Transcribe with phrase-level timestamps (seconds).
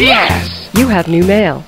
[0.00, 0.70] Yes!
[0.72, 1.62] You have new mail.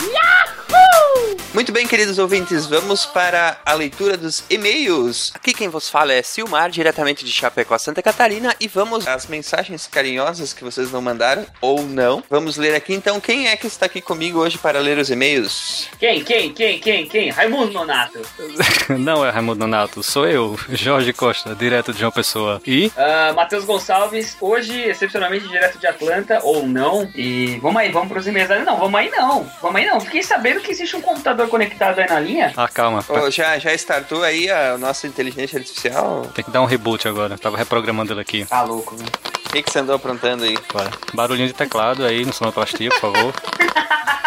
[1.62, 5.30] Muito bem, queridos ouvintes, vamos para a leitura dos e-mails.
[5.32, 9.86] Aqui quem vos fala é Silmar, diretamente de Chapecó, Santa Catarina, e vamos às mensagens
[9.86, 12.21] carinhosas que vocês não mandaram, ou não.
[12.29, 13.21] Vamos ler aqui então.
[13.21, 15.89] Quem é que está aqui comigo hoje para ler os e-mails?
[16.00, 17.30] Quem, quem, quem, quem, quem?
[17.30, 18.21] Raimundo Nonato.
[18.99, 22.61] Não é Raimundo Nonato, sou eu, Jorge Costa, direto de João Pessoa.
[22.67, 27.08] E Uh, Matheus Gonçalves, hoje, excepcionalmente, direto de Atlanta, ou não.
[27.14, 28.49] E vamos aí, vamos pros e-mails.
[28.64, 29.49] Não, vamos aí não.
[29.61, 30.00] Vamos aí não.
[30.00, 32.52] Fiquei sabendo que existe um computador conectado aí na linha.
[32.56, 33.05] Ah, calma.
[33.06, 36.27] Ô, já, já startou aí a nossa inteligência artificial?
[36.34, 37.36] Tem que dar um reboot agora.
[37.36, 38.47] Tava reprogramando ele aqui.
[38.47, 39.11] Tá louco, velho.
[39.47, 40.56] O que, que você andou aprontando aí?
[40.72, 40.91] Bora.
[41.12, 43.34] Barulhinho de teclado aí no sonoplastia, por favor.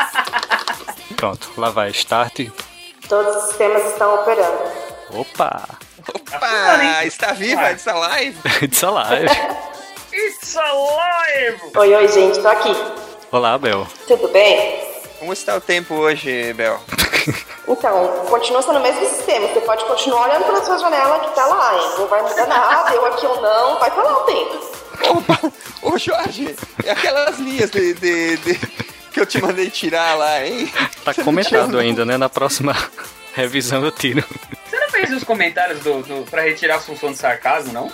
[1.17, 1.89] Pronto, lá vai.
[1.89, 2.41] Start.
[3.09, 4.59] Todos os sistemas estão operando.
[5.09, 5.67] Opa!
[6.07, 7.03] Opa!
[7.05, 7.71] Está viva Ué.
[7.71, 8.37] essa live?
[8.61, 9.31] It's alive.
[10.13, 11.59] It's alive!
[11.75, 12.75] Oi, oi, gente, tô aqui.
[13.31, 13.87] Olá, Bel.
[14.07, 14.94] Tudo bem?
[15.25, 16.79] Como está o tempo hoje, Bel?
[17.67, 19.47] Então, continua sendo o mesmo sistema.
[19.47, 21.89] Você pode continuar olhando pela sua janela que tá lá, hein?
[21.97, 24.61] Não vai mudar nada, eu aqui ou não, vai estar lá o tempo.
[25.09, 25.51] Opa!
[25.81, 26.55] Ô, Jorge!
[26.83, 28.59] É aquelas linhas de, de- de-
[29.11, 30.71] que eu te mandei tirar lá, hein?
[31.03, 32.15] Tá Você comentado ainda, né?
[32.17, 32.75] Na próxima
[33.33, 34.23] revisão eu tiro.
[34.69, 37.91] Você não fez os comentários do, do, pra retirar a função de sarcasmo, não?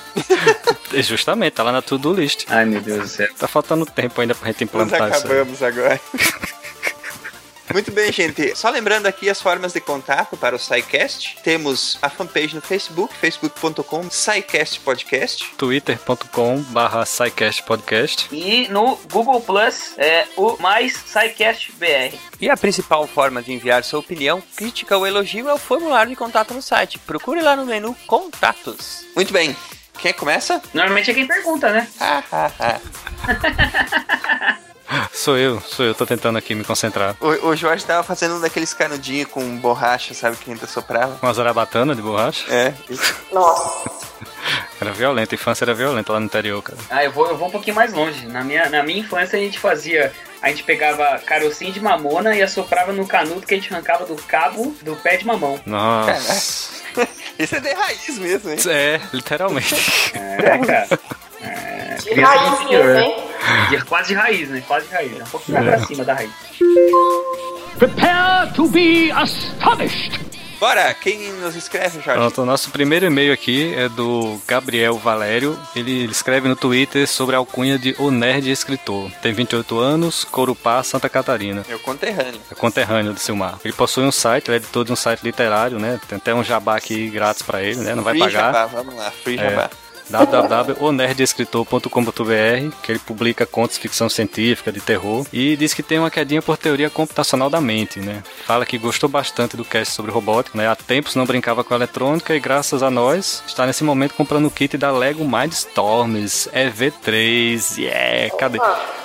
[1.01, 2.43] Justamente, tá lá na to-do list.
[2.49, 3.29] Ai, meu Deus do céu.
[3.39, 5.25] Tá faltando tempo ainda pra gente Nós implantar isso.
[5.25, 5.31] aí.
[5.31, 6.01] acabamos agora.
[7.73, 8.55] Muito bem, gente.
[8.55, 11.38] Só lembrando aqui as formas de contato para o SciCast.
[11.44, 15.45] Temos a fanpage no Facebook, facebook.com SciCast Podcast.
[15.58, 17.03] twitter.com barra
[17.66, 22.16] podcast E no Google Plus é o mais SciCast BR.
[22.39, 26.16] E a principal forma de enviar sua opinião, crítica ou elogio é o formulário de
[26.16, 27.00] contato no site.
[27.00, 29.06] Procure lá no menu Contatos.
[29.16, 29.56] Muito bem.
[30.00, 30.61] Quem começa?
[30.73, 31.88] Normalmente é quem pergunta, né?
[32.00, 34.58] Ah, ah, ah.
[35.14, 37.16] Sou eu, sou eu, tô tentando aqui me concentrar.
[37.20, 41.18] O, o Jorge tava fazendo um daqueles canudinhos com borracha, sabe, que ainda soprava.
[41.22, 42.52] Uma zarabatana de borracha.
[42.53, 42.74] É.
[43.31, 43.90] Nossa.
[44.81, 46.80] Era violenta, a infância era violenta lá no interior, cara.
[46.90, 48.25] Ah, eu vou, eu vou um pouquinho mais longe.
[48.25, 50.12] Na minha, na minha infância a gente fazia.
[50.41, 54.16] A gente pegava carocinho de mamona e assoprava no canudo que a gente arrancava do
[54.16, 55.62] cabo do pé de mamão.
[55.68, 56.81] Nossa.
[57.38, 58.57] Isso é de raiz mesmo, hein?
[58.68, 59.75] É, literalmente.
[60.16, 60.88] É, cara.
[61.41, 63.31] É, do raiz mesmo, hein?
[63.69, 64.63] De- Quase de raiz, né?
[64.68, 65.19] Quase raiz.
[65.19, 66.31] É um pouquinho mais pra cima da raiz.
[67.78, 70.19] Prepare to be astonished.
[70.59, 72.19] Bora, quem nos escreve, Jorge?
[72.19, 75.57] Pronto, o nosso primeiro e-mail aqui é do Gabriel Valério.
[75.75, 79.09] Ele escreve no Twitter sobre a alcunha de O Nerd Escritor.
[79.24, 81.66] Tem 28 anos, Corupá, Santa Catarina.
[81.68, 82.40] Meu conterrâneo.
[82.51, 83.57] É conterrâneo do Silmar.
[83.66, 86.00] Ele possui um site, ele é editor de um site literário, né?
[86.07, 87.96] Tem até um jabá aqui grátis pra ele, né?
[87.96, 88.53] Não vai Free pagar.
[88.53, 89.50] Jabá, vamos lá, free É.
[89.50, 89.69] jabá.
[90.11, 96.11] www.onerdescritor.com.br, que ele publica contos de ficção científica, de terror, e diz que tem uma
[96.11, 98.21] quedinha por teoria computacional da mente, né?
[98.45, 100.67] Fala que gostou bastante do cast sobre robótica, né?
[100.67, 104.51] Há tempos não brincava com eletrônica e graças a nós está nesse momento comprando o
[104.51, 107.77] kit da Lego Mindstorms EV3.
[107.77, 108.59] Yeah, cadê?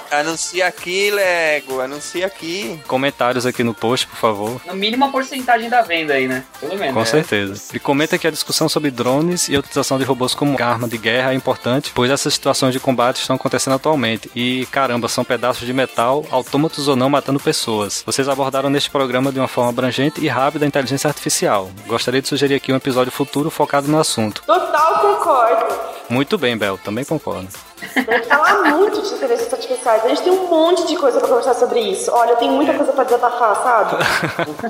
[0.08, 2.78] Anuncia aqui, Lego, anuncia aqui.
[2.86, 4.60] Comentários aqui no post, por favor.
[4.64, 6.44] No mínimo a porcentagem da venda aí, né?
[6.60, 6.94] Pelo menos.
[6.94, 7.04] Com É.
[7.04, 7.60] certeza.
[7.74, 10.95] E comenta que a discussão sobre drones e a utilização de robôs como arma de
[10.96, 14.30] guerra é importante, pois essas situações de combate estão acontecendo atualmente.
[14.34, 18.02] E caramba, são pedaços de metal, autômatos ou não, matando pessoas.
[18.04, 21.70] Vocês abordaram neste programa de uma forma abrangente e rápida a inteligência artificial.
[21.86, 24.42] Gostaria de sugerir aqui um episódio futuro focado no assunto.
[24.46, 25.74] Total concordo.
[26.08, 27.48] Muito bem, Bel, também concordo.
[27.76, 30.04] Tem que falar muito de inteligência artificiais.
[30.04, 32.10] A gente tem um monte de coisa pra conversar sobre isso.
[32.10, 34.04] Olha, eu tenho muita coisa pra desabafar, sabe?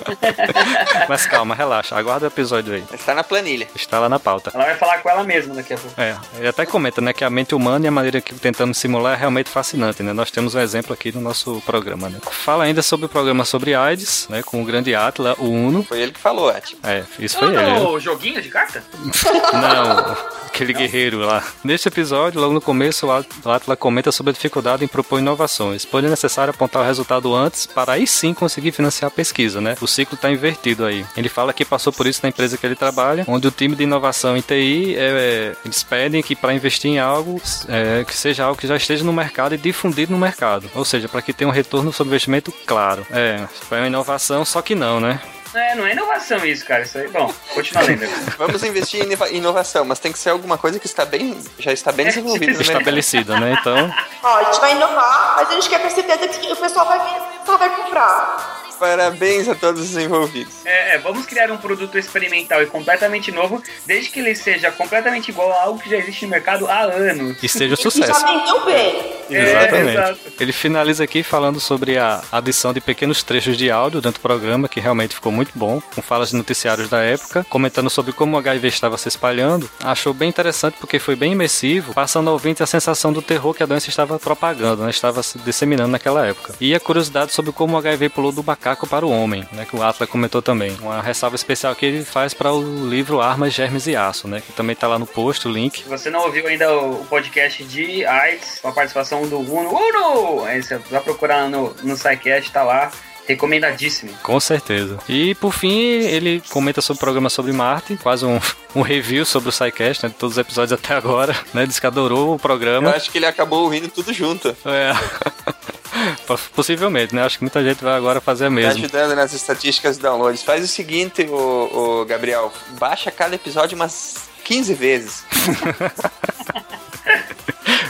[1.08, 2.84] Mas calma, relaxa, aguarda o episódio aí.
[2.92, 3.68] Está na planilha.
[3.74, 4.50] Está lá na pauta.
[4.54, 6.00] Ela vai falar com ela mesma daqui a pouco.
[6.00, 9.14] É, ele até comenta, né, que a mente humana e a maneira que tentamos simular
[9.14, 10.12] é realmente fascinante, né?
[10.12, 12.18] Nós temos um exemplo aqui no nosso programa, né?
[12.30, 15.82] Fala ainda sobre o programa sobre AIDS, né, com o grande Atla, o Uno.
[15.84, 17.78] Foi ele que falou, é, tipo, É, isso foi Ah, ele.
[17.80, 18.82] no joguinho de carta?
[19.52, 21.42] Não, aquele guerreiro lá.
[21.62, 25.18] Neste episódio, logo no começo, o At- o Atla comenta sobre a dificuldade em propor
[25.18, 29.60] inovações, pois é necessário apontar o resultado antes para aí sim conseguir financiar a pesquisa,
[29.60, 29.76] né?
[29.80, 31.04] O ciclo está invertido aí.
[31.16, 33.82] Ele fala que passou por isso na empresa que ele trabalha, onde o time de
[33.82, 38.44] inovação em TI, é, é, eles pedem que para investir em algo, é, que seja
[38.44, 40.70] algo que já esteja no mercado e difundido no mercado.
[40.74, 43.06] Ou seja, para que tenha um retorno sobre investimento claro.
[43.10, 45.20] É, foi uma inovação, só que não, né?
[45.56, 46.82] É, não é inovação isso, cara.
[46.82, 48.06] Isso aí, bom, continua lendo.
[48.36, 51.72] vamos investir em inova- inovação, mas tem que ser alguma coisa que está bem, já
[51.72, 52.62] está bem desenvolvida mercado.
[52.62, 53.56] Estabelecida, né?
[53.60, 56.86] Então, Ó, a gente vai inovar, mas a gente quer ter certeza que o pessoal
[56.86, 58.65] vai vir, o pessoal vai comprar.
[58.78, 60.54] Parabéns a todos os envolvidos.
[60.64, 65.28] É, é, vamos criar um produto experimental e completamente novo, desde que ele seja completamente
[65.30, 67.36] igual a algo que já existe no mercado há anos.
[67.42, 68.26] E seja um E já sucesso.
[68.26, 69.16] vendeu bem.
[69.30, 69.90] É, Exatamente.
[69.90, 70.18] exato.
[70.38, 74.68] Ele finaliza aqui falando sobre a adição de pequenos trechos de áudio dentro do programa,
[74.68, 78.38] que realmente ficou muito bom, com falas de noticiários da época, comentando sobre como o
[78.38, 79.68] HIV estava se espalhando.
[79.82, 83.62] Achou bem interessante porque foi bem imersivo, passando ao ouvinte a sensação do terror que
[83.62, 84.90] a doença estava propagando, né?
[84.90, 86.54] estava se disseminando naquela época.
[86.60, 89.66] E a curiosidade sobre como o HIV pulou do macaco para o homem, né?
[89.68, 90.76] que o Atlas comentou também.
[90.80, 94.40] Uma ressalva especial que ele faz para o livro Armas, Germes e Aço, né?
[94.40, 95.82] que também está lá no post, o link.
[95.82, 99.70] Se você não ouviu ainda o o podcast de AIDS, com a participação do Uno,
[99.70, 100.44] Uno!
[100.44, 102.90] Aí você vai procurar no, no SciCast, tá lá.
[103.26, 104.12] Recomendadíssimo.
[104.22, 104.98] Com certeza.
[105.08, 108.40] E por fim, ele comenta sobre o programa sobre Marte, quase um,
[108.74, 111.66] um review sobre o SciCast, né, de todos os episódios até agora, né?
[111.66, 112.90] Diz que adorou o Eu programa.
[112.90, 114.56] acho que ele acabou ouvindo tudo junto.
[114.64, 114.92] É.
[116.54, 117.24] Possivelmente, né?
[117.24, 118.72] Acho que muita gente vai agora fazer a Tá mesma.
[118.72, 120.42] ajudando nas estatísticas de downloads.
[120.42, 122.52] Faz o seguinte, o, Gabriel.
[122.78, 125.24] Baixa cada episódio umas 15 vezes.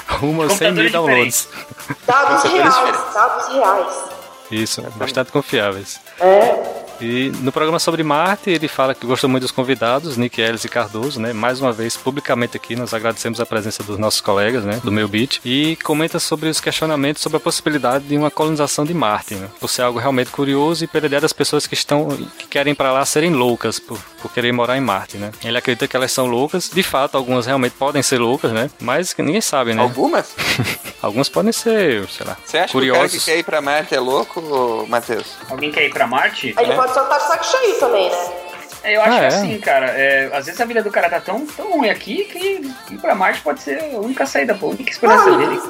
[0.09, 1.49] Rumo a 100 mil downloads.
[2.07, 2.75] Dados reais,
[3.15, 4.16] dados reais.
[4.51, 6.01] Isso, bastante confiáveis.
[6.21, 6.86] É.
[7.01, 10.69] E no programa sobre Marte, ele fala que gostou muito dos convidados, Nick Ellis e
[10.69, 11.33] Cardoso, né?
[11.33, 14.81] Mais uma vez, publicamente aqui, nós agradecemos a presença dos nossos colegas, né?
[14.83, 15.41] Do meu beat.
[15.45, 19.49] E comenta sobre os questionamentos sobre a possibilidade de uma colonização de Marte, né?
[19.61, 22.09] Por ser algo realmente curioso e pela ideia das pessoas que estão,
[22.39, 25.31] que querem ir pra lá serem loucas por, por querer morar em Marte, né?
[25.45, 26.71] Ele acredita que elas são loucas.
[26.73, 28.71] De fato, algumas realmente podem ser loucas, né?
[28.81, 29.83] Mas ninguém sabe, né?
[29.83, 30.35] Algumas?
[31.03, 33.25] Algumas podem ser, sei lá, Você acha que o cara que curiosos.
[33.25, 35.27] quer ir pra Marte é louco, Matheus?
[35.49, 36.55] Alguém quer ir pra Marte?
[36.59, 36.75] Ele É.
[36.75, 38.17] pode só estar de saco cheio também, né?
[38.85, 39.29] É, Eu acho Ah, que é?
[39.29, 42.39] assim, cara, é, às vezes a vida do cara tá tão, tão ruim aqui que
[42.95, 45.61] ir pra Marte pode ser a única saída, pô, a única esperança dele.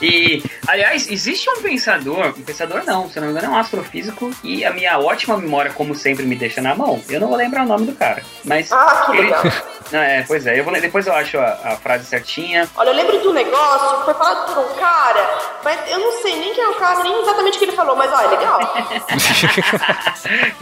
[0.00, 4.30] E, aliás, existe um pensador, um pensador não, se não me engano, é um astrofísico,
[4.42, 7.02] e a minha ótima memória, como sempre, me deixa na mão.
[7.08, 8.70] Eu não vou lembrar o nome do cara, mas.
[8.72, 9.42] Ah, que ele- legal.
[9.92, 12.68] Não, é, pois é, eu vou, depois eu acho a, a frase certinha.
[12.74, 16.10] Olha, eu lembro de um negócio que foi falado por um cara, mas eu não
[16.22, 18.26] sei nem quem é o cara, nem exatamente o que ele falou, mas ó, é
[18.26, 18.58] legal.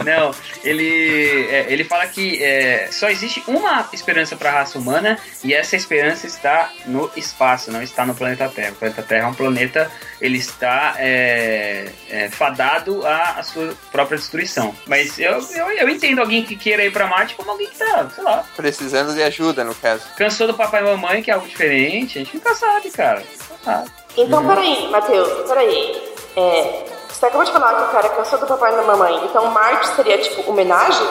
[0.05, 0.31] Não,
[0.63, 5.53] ele, é, ele fala que é, só existe uma esperança para a raça humana e
[5.53, 8.71] essa esperança está no espaço, não está no planeta Terra.
[8.71, 9.91] O planeta Terra é um planeta,
[10.21, 14.73] ele está é, é, fadado à, à sua própria destruição.
[14.87, 18.07] Mas eu, eu, eu entendo alguém que queira ir para Marte como alguém que tá,
[18.13, 20.03] sei lá, Precisando de ajuda, no caso.
[20.17, 22.19] cansou do papai e mamãe, que é algo diferente.
[22.19, 23.19] A gente nunca sabe, cara.
[23.19, 23.91] Nunca sabe.
[24.17, 26.15] Então, peraí, Matheus, peraí.
[26.37, 29.49] É, você acabou de falar que o cara cansou do papai e da mamãe, então
[29.51, 31.07] Marte seria tipo homenagem?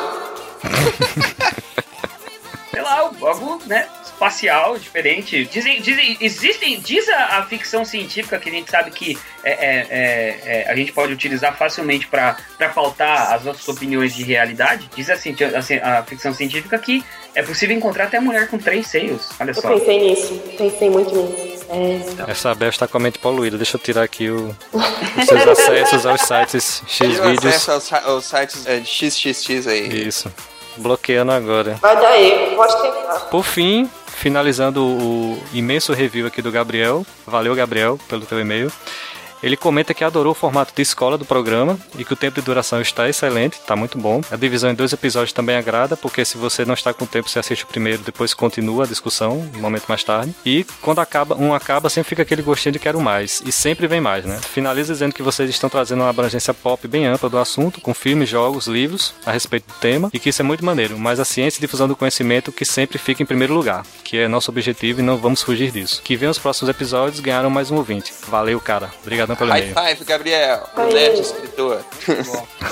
[2.71, 5.45] sei lá, algo, né, espacial, diferente.
[5.45, 9.87] Dizem, dizem, existem, diz a, a ficção científica que a gente sabe que é, é,
[9.91, 12.37] é, é, a gente pode utilizar facilmente para
[12.75, 14.89] pautar as nossas opiniões de realidade.
[14.95, 15.15] Diz a,
[15.99, 19.29] a ficção científica que é possível encontrar até mulher com três seios.
[19.41, 19.69] Olha Eu só.
[19.69, 21.67] pensei nisso, pensei muito nisso.
[21.69, 22.31] É.
[22.31, 23.57] Essa Bel está com a mente poluída.
[23.57, 27.45] Deixa eu tirar aqui o, os seus acessos aos sites Xvideos.
[27.45, 30.07] acesso aos, aos sites é, XXX aí.
[30.07, 30.33] Isso.
[30.77, 31.75] Bloqueando agora.
[31.81, 33.21] Vai dar erro, pode tentar.
[33.31, 37.07] Por fim, finalizando o imenso review aqui do Gabriel.
[37.27, 38.73] Valeu, Gabriel, pelo teu e-mail.
[39.45, 42.47] Ele comenta que adorou o formato de escola do programa e que o tempo de
[42.47, 44.23] duração está excelente, está muito bom.
[44.31, 47.39] A divisão em dois episódios também agrada, porque se você não está com tempo, você
[47.39, 50.35] assiste o primeiro, depois continua a discussão, um momento mais tarde.
[50.47, 53.43] E quando acaba, um acaba, sempre fica aquele gostinho de quero mais.
[53.45, 54.41] E sempre vem mais, né?
[54.41, 58.31] Finaliza dizendo que vocês estão trazendo uma abrangência pop bem ampla do assunto, com filmes,
[58.31, 60.99] jogos, livros a respeito do tema, e que isso é muito maneiro.
[60.99, 64.27] Mas a ciência e difusão do conhecimento que sempre fica em primeiro lugar, que é
[64.27, 66.01] nosso objetivo e não vamos fugir disso.
[66.03, 68.11] Que venham os próximos episódios ganharam mais um ouvinte.
[68.27, 68.91] Valeu, cara.
[69.03, 70.69] Obrigadão pelo High five, Gabriel.
[70.93, 71.85] Nerd escritor.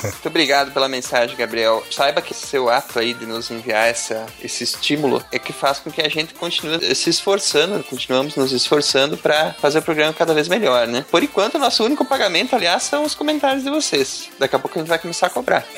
[0.03, 1.83] Muito obrigado pela mensagem, Gabriel.
[1.91, 5.91] Saiba que seu ato aí de nos enviar essa, esse estímulo é que faz com
[5.91, 10.49] que a gente continue se esforçando, continuamos nos esforçando para fazer o programa cada vez
[10.49, 11.05] melhor, né?
[11.11, 14.31] Por enquanto, o nosso único pagamento, aliás, são os comentários de vocês.
[14.39, 15.65] Daqui a pouco a gente vai começar a cobrar.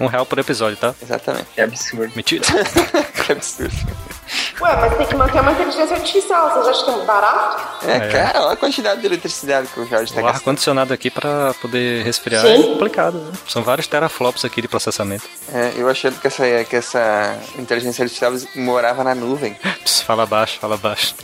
[0.00, 0.94] Um real por episódio, tá?
[1.02, 1.46] Exatamente.
[1.54, 2.12] Que absurdo.
[2.14, 2.44] Mentira.
[3.26, 4.19] que absurdo.
[4.60, 7.86] Ué, mas tem que manter uma inteligência artificial, vocês acham que é barato?
[7.88, 8.08] É, É.
[8.08, 10.36] cara, olha a quantidade de eletricidade que o Jorge tá O gastando.
[10.40, 12.60] ar-condicionado aqui para poder resfriar Sim.
[12.60, 13.18] é complicado.
[13.18, 13.32] Né?
[13.48, 15.24] São vários teraflops aqui de processamento.
[15.52, 19.54] É, eu achando que essa, que essa inteligência artificial morava na nuvem.
[19.84, 21.14] Pss, fala baixo, fala baixo.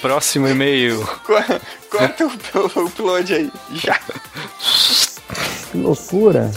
[0.00, 1.06] Próximo e-mail.
[1.24, 1.34] co-
[1.90, 3.52] corta o, o upload aí.
[3.72, 3.98] Já.
[5.70, 6.50] Que loucura.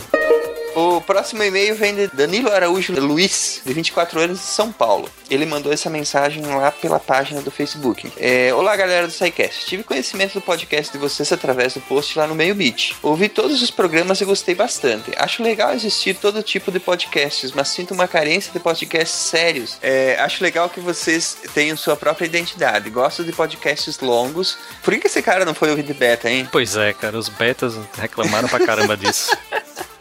[0.75, 5.09] O próximo e-mail vem de Danilo Araújo Luiz, de 24 anos, de São Paulo.
[5.29, 8.11] Ele mandou essa mensagem lá pela página do Facebook.
[8.17, 9.67] É, Olá, galera do SciCast.
[9.67, 12.93] Tive conhecimento do podcast de vocês através do post lá no Meio Beat.
[13.01, 15.13] Ouvi todos os programas e gostei bastante.
[15.15, 19.77] Acho legal existir todo tipo de podcasts, mas sinto uma carência de podcasts sérios.
[19.81, 22.89] É, acho legal que vocês tenham sua própria identidade.
[22.89, 24.57] Gosto de podcasts longos.
[24.83, 26.49] Por que esse cara não foi ouvir de beta, hein?
[26.51, 29.31] Pois é, cara, os betas reclamaram pra caramba disso.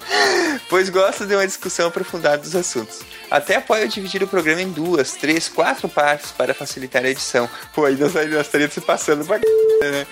[0.69, 3.01] pois gosto de uma discussão aprofundada dos assuntos.
[3.31, 7.49] Até apoio dividir o programa em duas, três, quatro partes para facilitar a edição.
[7.75, 10.07] Pô, aí nós, nós se passando pra né?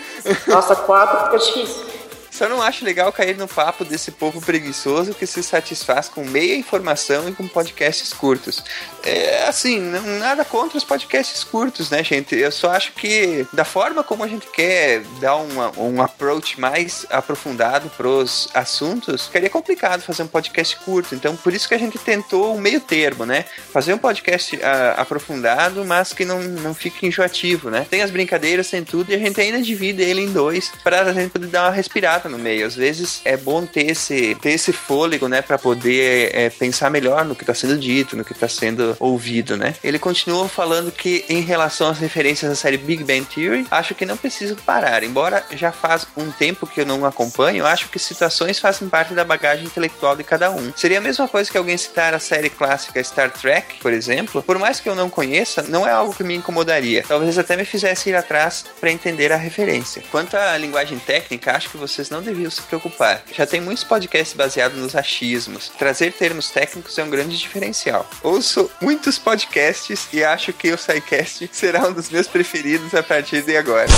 [0.47, 2.02] Nossa, quatro fica difícil.
[2.33, 6.57] Só não acho legal cair no papo desse povo preguiçoso que se satisfaz com meia
[6.57, 8.65] informação e com podcasts curtos.
[9.05, 12.35] É assim, não, nada contra os podcasts curtos, né, gente?
[12.35, 17.05] Eu só acho que da forma como a gente quer dar uma, um approach mais
[17.11, 21.15] aprofundado pros assuntos, ficaria complicado fazer um podcast curto.
[21.15, 23.45] Então, por isso que a gente tentou um meio termo, né?
[23.71, 24.61] Fazer um podcast uh,
[24.97, 27.87] aprofundado, mas que não, não fique enjoativo, né?
[27.91, 31.13] Tem as brincadeiras, tem tudo, e a gente ainda divide ele em dois para a
[31.13, 32.67] gente poder dar uma respirada no meio.
[32.67, 37.25] Às vezes é bom ter esse, ter esse fôlego, né, para poder é, pensar melhor
[37.25, 39.75] no que está sendo dito, no que está sendo ouvido, né?
[39.83, 44.07] Ele continua falando que em relação às referências da série Big Bang Theory, acho que
[44.07, 45.03] não preciso parar.
[45.03, 49.25] Embora já faz um tempo que eu não acompanho, acho que situações fazem parte da
[49.25, 50.73] bagagem intelectual de cada um.
[50.77, 54.43] Seria a mesma coisa que alguém citar a série clássica Star Trek, por exemplo.
[54.43, 57.05] Por mais que eu não conheça, não é algo que me incomodaria.
[57.07, 60.03] Talvez até me fizesse ir atrás para entender a referência.
[60.11, 63.25] Quanto à linguagem técnica, acho que vocês não deviam se preocupar.
[63.33, 65.71] Já tem muitos podcasts baseados nos achismos.
[65.79, 68.09] Trazer termos técnicos é um grande diferencial.
[68.23, 73.43] Ouço muitos podcasts e acho que o SciCast será um dos meus preferidos a partir
[73.43, 73.89] de agora.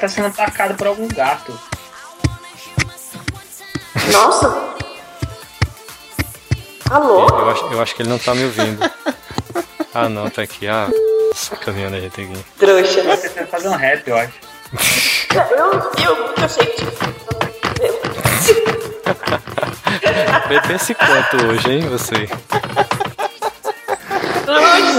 [0.00, 1.58] Tá sendo atacado por algum gato.
[4.10, 4.70] Nossa!
[6.90, 7.28] Alô?
[7.28, 8.90] Eu acho, eu acho que ele não tá me ouvindo.
[9.94, 10.66] Ah, não, tá aqui.
[10.66, 10.88] Ah,
[11.34, 12.44] sacaneando a gente aqui.
[12.58, 13.02] Trouxa.
[13.02, 14.32] Você tenta fazer um rap, eu acho.
[15.34, 16.84] Eu, eu, eu sei que.
[20.48, 22.28] Bebesse quanto hoje, hein, você?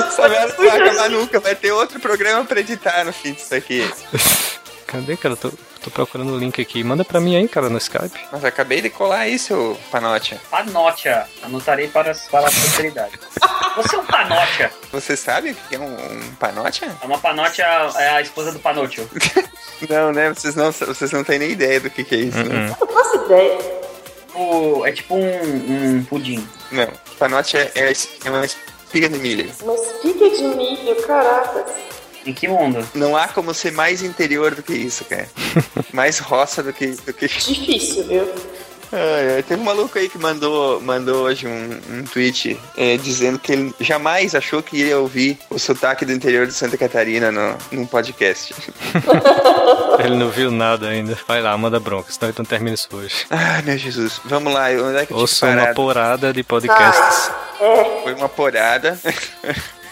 [0.07, 1.39] Essa merda não vai acabar nunca.
[1.39, 3.89] Vai ter outro programa pra editar no fim disso aqui.
[4.91, 5.35] Cadê, cara?
[5.37, 5.49] Tô,
[5.81, 6.83] tô procurando o link aqui.
[6.83, 8.19] Manda pra mim aí, cara, no Skype.
[8.31, 10.37] Mas acabei de colar aí, seu panote.
[10.49, 11.25] Panocha.
[11.41, 13.17] Anotarei para, para a posteridade.
[13.77, 14.69] Você é um panocha.
[14.91, 16.83] Você sabe o que é um, um panote?
[16.83, 19.07] É uma panocha, é a esposa do panocho.
[19.89, 20.29] Não, né?
[20.31, 22.53] Vocês não, vocês não têm nem ideia do que, que é isso, né?
[22.69, 22.75] Uhum.
[22.79, 23.81] Eu não faço ideia.
[24.35, 26.47] O- é tipo um, um pudim.
[26.71, 26.87] Não.
[27.17, 27.91] Panote é, é,
[28.25, 29.51] é uma espiga de milho.
[29.65, 31.65] Mas fica de milho, caraca.
[32.25, 32.87] Em que mundo?
[32.93, 35.27] Não há como ser mais interior do que isso, cara.
[35.93, 36.87] mais roça do que.
[36.87, 37.27] Do que...
[37.27, 38.27] Difícil, viu?
[38.93, 43.39] Ai, ai, teve um maluco aí que mandou, mandou hoje um, um tweet é, dizendo
[43.39, 47.57] que ele jamais achou que iria ouvir o sotaque do interior de Santa Catarina no,
[47.71, 48.53] num podcast.
[50.03, 51.17] Ele não viu nada ainda.
[51.27, 53.25] Vai lá, manda bronca, senão ele não termina isso hoje.
[53.29, 54.19] Ai, meu Jesus.
[54.25, 57.31] Vamos lá, onde é que eu Ouça uma porada de podcasts.
[57.59, 58.99] É, Foi uma porada.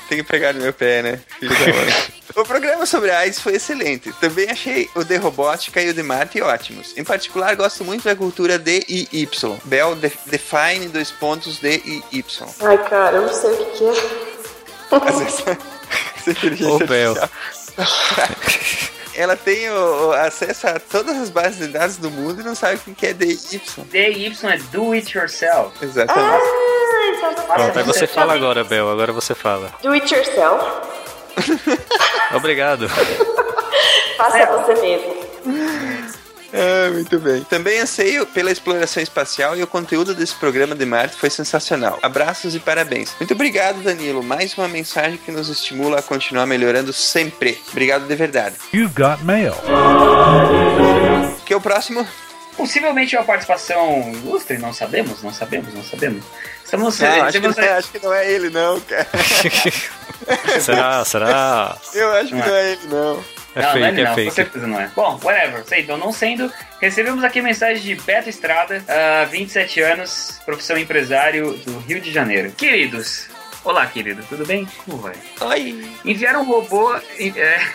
[0.09, 1.19] Tem que pegar no meu pé, né?
[1.39, 1.93] Filho da mãe.
[2.35, 4.13] O programa sobre a AIDS foi excelente.
[4.13, 6.93] Também achei o de robótica e o de Marte ótimos.
[6.95, 9.57] Em particular, gosto muito da cultura D e Y.
[9.65, 12.47] Bell de- define dois pontos D e Y.
[12.61, 13.93] ai cara, eu não sei o que, que é.
[16.17, 17.15] Essa inteligência Ô, Bel.
[17.17, 18.29] artificial.
[19.15, 22.55] Ela tem o, o acesso a todas as bases de dados do mundo e não
[22.55, 23.37] sabe o que é DY.
[23.91, 25.71] DY é do it yourself.
[25.83, 26.41] Exatamente.
[26.45, 26.78] Ah,
[27.53, 28.89] Pronto, aí você fala agora, Bel.
[28.89, 29.71] Agora você fala.
[29.81, 30.63] Do it yourself.
[32.35, 32.89] Obrigado.
[34.17, 35.19] Faça você mesmo.
[36.53, 37.43] Ah, muito bem.
[37.43, 41.99] Também anseio pela exploração espacial e o conteúdo desse programa de Marte foi sensacional.
[42.01, 43.13] Abraços e parabéns.
[43.19, 44.23] Muito obrigado, Danilo.
[44.23, 47.61] Mais uma mensagem que nos estimula a continuar melhorando sempre.
[47.71, 48.55] Obrigado de verdade.
[48.73, 49.53] You've got mail.
[51.45, 52.05] Que é o próximo?
[52.59, 56.25] possivelmente uma participação ilustre, não sabemos, não sabemos, não sabemos.
[56.69, 59.07] Estamos Não, acho, que estamos- não é, acho que não é ele, não, cara.
[60.61, 61.03] será?
[61.05, 61.77] Será?
[61.93, 62.47] Eu acho que Não é.
[62.47, 63.23] não é ele, não.
[63.55, 64.31] É não, não é fake, ele é não, com fake.
[64.35, 64.91] certeza não é.
[64.95, 65.63] Bom, whatever.
[65.65, 71.53] Sei, então não sendo, recebemos aqui mensagem de Beto Estrada, ah, 27 anos, profissão empresário
[71.65, 72.51] do Rio de Janeiro.
[72.51, 73.25] Queridos,
[73.63, 74.67] olá querido, tudo bem?
[74.85, 75.15] Como vai?
[75.41, 75.89] Oi.
[76.05, 76.93] Enviar um robô.
[77.17, 77.67] É,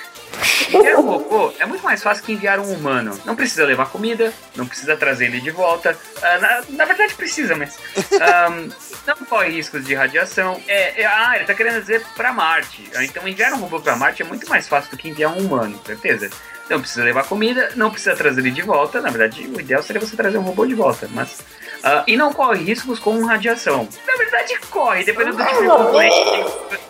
[0.69, 3.19] enviar um robô é muito mais fácil que enviar um humano.
[3.25, 5.97] Não precisa levar comida, não precisa trazer ele de volta.
[6.23, 7.79] Ah, na, na verdade precisa, mas.
[8.21, 8.69] ahm,
[9.07, 10.61] não corre riscos de radiação.
[10.67, 12.91] É, é- ah, ele tá querendo dizer pra Marte.
[12.95, 15.39] Ah, Então enviar um robô pra Marte é muito mais fácil do que enviar um
[15.39, 16.31] humano, certeza.
[16.69, 19.01] Não precisa levar comida, não precisa trazer ele de volta.
[19.01, 21.41] Na verdade, o ideal seria você trazer um robô de volta, mas.
[21.83, 23.87] ah, e não corre riscos com radiação.
[24.07, 26.85] Na verdade, corre, dependendo do tipo de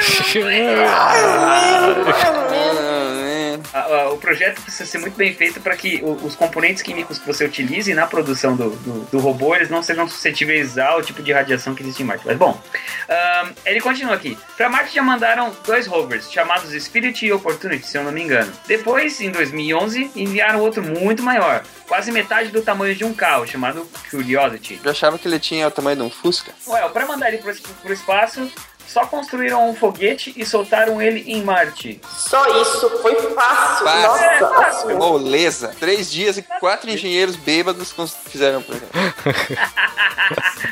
[4.12, 7.92] o projeto precisa ser muito bem feito para que os componentes químicos que você utilize
[7.94, 11.82] na produção do, do, do robô eles não sejam suscetíveis ao tipo de radiação que
[11.82, 12.26] existe em Marte.
[12.26, 12.60] Mas bom,
[13.08, 14.36] ahn, ele continua aqui.
[14.56, 18.52] Para Marte já mandaram dois rovers chamados Spirit e Opportunity, se eu não me engano.
[18.66, 23.86] Depois, em 2011, enviaram outro muito maior, quase metade do tamanho de um carro, chamado
[24.10, 24.80] Curiosity.
[24.82, 26.52] Eu achava que ele tinha o tamanho de um Fusca.
[26.66, 27.54] Well, para mandar ele para
[27.88, 28.50] o espaço,
[28.86, 32.00] só construíram um foguete e soltaram ele em Marte.
[32.08, 33.84] Só isso, foi fácil.
[33.84, 34.24] Fácil.
[34.24, 34.88] É, Nossa, fácil.
[34.90, 34.94] assim.
[34.98, 35.74] Moleza.
[35.78, 37.94] Três dias e quatro engenheiros bêbados
[38.26, 38.90] fizeram o projeto.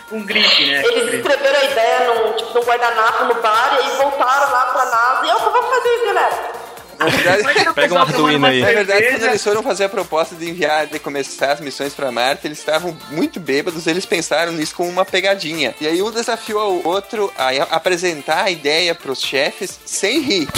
[0.09, 0.83] Com gripe, né?
[0.85, 1.17] Eles gripe.
[1.29, 5.27] escreveram a ideia num, tipo, num guardanapo no bar e aí voltaram lá pra NASA.
[5.27, 6.68] E eu vamos fazer isso, galera.
[6.99, 8.61] Na verdade, o Pega um tomando Arduino uma aí.
[8.61, 12.11] na verdade, quando eles foram fazer a proposta de enviar, de começar as missões pra
[12.11, 15.75] Marte, eles estavam muito bêbados, eles pensaram nisso como uma pegadinha.
[15.81, 20.49] E aí um desafiou ao outro a apresentar a ideia pros chefes sem rir.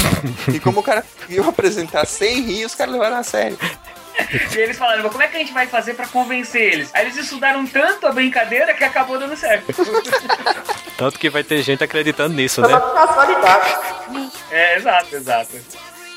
[0.52, 3.59] E como o cara conseguiu apresentar sem rir, os caras levaram a sério.
[4.54, 6.90] E eles falaram, mas como é que a gente vai fazer pra convencer eles?
[6.94, 9.73] Aí eles estudaram tanto a brincadeira que acabou dando certo.
[10.97, 12.68] Tanto que vai ter gente acreditando nisso, né?
[12.68, 15.56] uma é, exato, exato.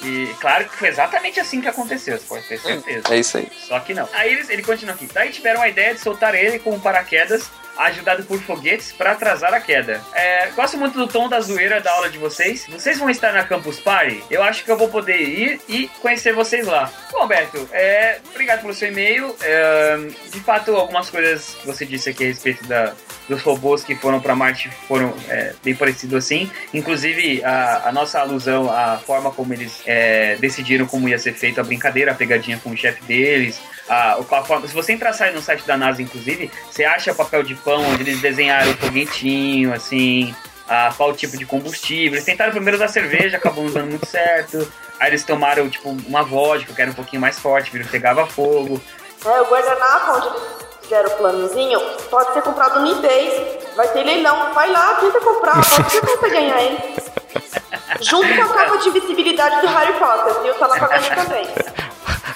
[0.03, 3.13] E claro que foi exatamente assim que aconteceu, você pode ter certeza.
[3.13, 3.49] É isso aí.
[3.67, 4.07] Só que não.
[4.13, 5.07] Aí eles, ele continua aqui.
[5.11, 9.53] Daí tiveram a ideia de soltar ele com um paraquedas, ajudado por foguetes, pra atrasar
[9.53, 10.01] a queda.
[10.13, 12.67] É, gosto muito do tom da zoeira da aula de vocês.
[12.69, 14.23] Vocês vão estar na Campus Party?
[14.29, 16.91] Eu acho que eu vou poder ir e conhecer vocês lá.
[17.11, 19.35] Bom, Beto, é, obrigado pelo seu e-mail.
[19.41, 19.97] É,
[20.31, 22.93] de fato, algumas coisas que você disse aqui a respeito da,
[23.27, 26.49] dos robôs que foram pra Marte foram é, bem parecidos assim.
[26.73, 31.61] Inclusive, a, a nossa alusão à forma como eles é, decidiram como ia ser feita
[31.61, 33.61] a brincadeira, a pegadinha com o chefe deles.
[33.89, 37.83] A, o- se você entrar no site da NASA, inclusive, você acha papel de pão
[37.89, 40.33] onde eles desenharam o foguetinho, assim,
[40.67, 42.13] a, qual tipo de combustível.
[42.13, 44.71] Eles tentaram primeiro usar cerveja, acabou não dando muito certo.
[44.99, 48.81] Aí eles tomaram, tipo, uma vodka que era um pouquinho mais forte, viram pegava fogo.
[49.25, 50.41] É, o guardanapo onde eles
[50.81, 53.59] fizeram o planozinho pode ser comprado no eBay.
[53.75, 54.53] Vai ter leilão.
[54.53, 55.55] Vai lá, tenta comprar.
[55.55, 56.77] Pode ser que você ganhar ele.
[58.01, 60.53] Junto com a capa de visibilidade do Harry Potter, viu?
[60.55, 61.45] Tá lá pra ganhar também.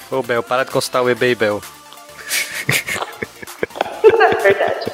[0.09, 1.61] Ô, Bel, para de consultar o eBay, Bel.
[4.03, 4.91] É verdade.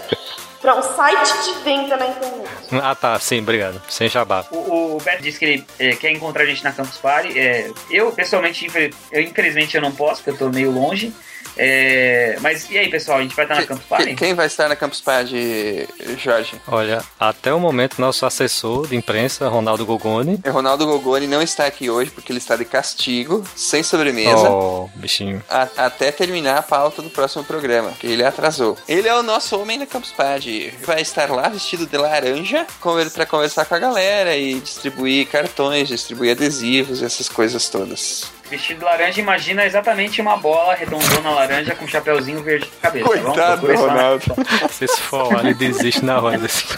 [0.61, 2.49] Pra um site de venda na internet.
[2.81, 3.81] Ah, tá, sim, obrigado.
[3.89, 4.45] Sem jabá.
[4.49, 7.37] O, o Beto disse que ele é, quer encontrar a gente na Campus Party.
[7.37, 11.13] É, eu, pessoalmente, infel- eu, infelizmente, eu não posso, porque eu tô meio longe.
[11.57, 14.15] É, mas e aí, pessoal, a gente vai estar na Que- Campus que- Party?
[14.15, 15.87] quem vai estar na Campus Party,
[16.17, 16.59] Jorge?
[16.67, 20.39] Olha, até o momento, nosso assessor de imprensa, Ronaldo Gogoni.
[20.45, 24.49] O Ronaldo Gogoni não está aqui hoje porque ele está de castigo, sem sobremesa.
[24.49, 25.43] Oh, bichinho.
[25.49, 28.77] a- até terminar a pauta do próximo programa, que ele atrasou.
[28.87, 30.73] Ele é o nosso homem da Campus Party.
[30.85, 32.65] Vai estar lá vestido de laranja
[33.13, 38.25] para conversar com a galera e distribuir cartões, distribuir adesivos, essas coisas todas.
[38.49, 43.05] Vestido laranja, imagina exatamente uma bola redondona laranja com um chapeuzinho verde na cabeça.
[43.09, 43.23] tá bom?
[43.25, 43.93] Coitado isso lá.
[43.93, 44.23] Ronaldo.
[44.69, 46.65] Se isso for lá, ele desiste na hora desse.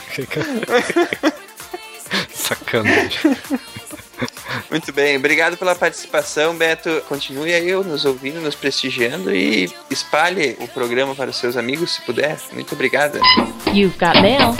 [2.34, 3.36] Sacanagem.
[4.69, 7.04] Muito bem, obrigado pela participação, Beto.
[7.10, 12.01] Continue aí nos ouvindo, nos prestigiando e espalhe o programa para os seus amigos, se
[12.04, 12.38] puder.
[12.54, 13.19] Muito obrigado.
[13.73, 14.54] You've got mail.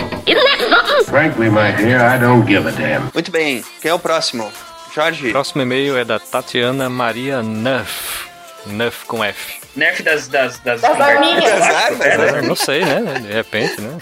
[1.06, 3.10] Frankly, my dear, I don't give a damn.
[3.14, 4.52] Muito bem, quem é o próximo?
[4.96, 5.30] Jorge.
[5.30, 8.30] Próximo e-mail é da Tatiana Maria Nuff.
[8.64, 9.60] Nuff com F.
[9.76, 10.26] Nerf das...
[10.26, 11.44] Das, das, Das arminhas.
[11.44, 12.40] das armas, é, né?
[12.40, 13.02] não sei, né?
[13.20, 13.98] De repente, né?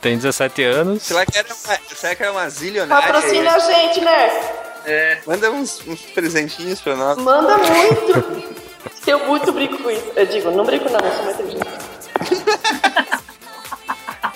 [0.00, 1.02] Tem 17 anos.
[1.02, 3.12] Será que era uma, será que era uma zilionária?
[3.12, 4.30] Patrocina a gente, né?
[4.86, 7.18] É, Manda uns, uns presentinhos pra nós.
[7.18, 8.56] Manda muito.
[9.08, 10.12] Eu muito brinco com isso.
[10.14, 11.66] Eu digo, não brinco não, eu sou muito inteligente.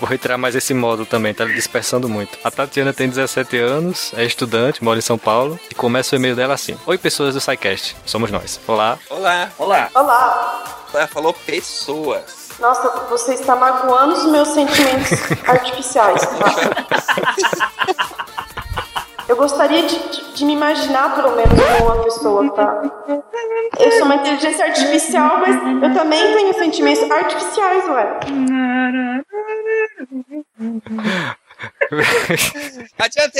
[0.01, 2.35] Vou retirar mais esse módulo também, tá dispersando muito.
[2.43, 6.35] A Tatiana tem 17 anos, é estudante, mora em São Paulo e começa o e-mail
[6.35, 8.59] dela assim: Oi, pessoas do SciCast, somos nós.
[8.67, 9.51] Olá, Olá.
[9.59, 9.89] olá.
[9.93, 10.63] Olá.
[10.91, 12.49] Ela falou pessoas.
[12.59, 15.11] Nossa, você está magoando os meus sentimentos
[15.47, 16.85] artificiais, tá?
[19.27, 22.81] Eu gostaria de, de, de me imaginar, pelo menos, como uma pessoa, tá?
[23.79, 28.19] Eu sou uma inteligência artificial, mas eu também tenho sentimentos artificiais, ué.
[30.09, 31.40] 你为什么要这
[32.97, 33.39] Adiante!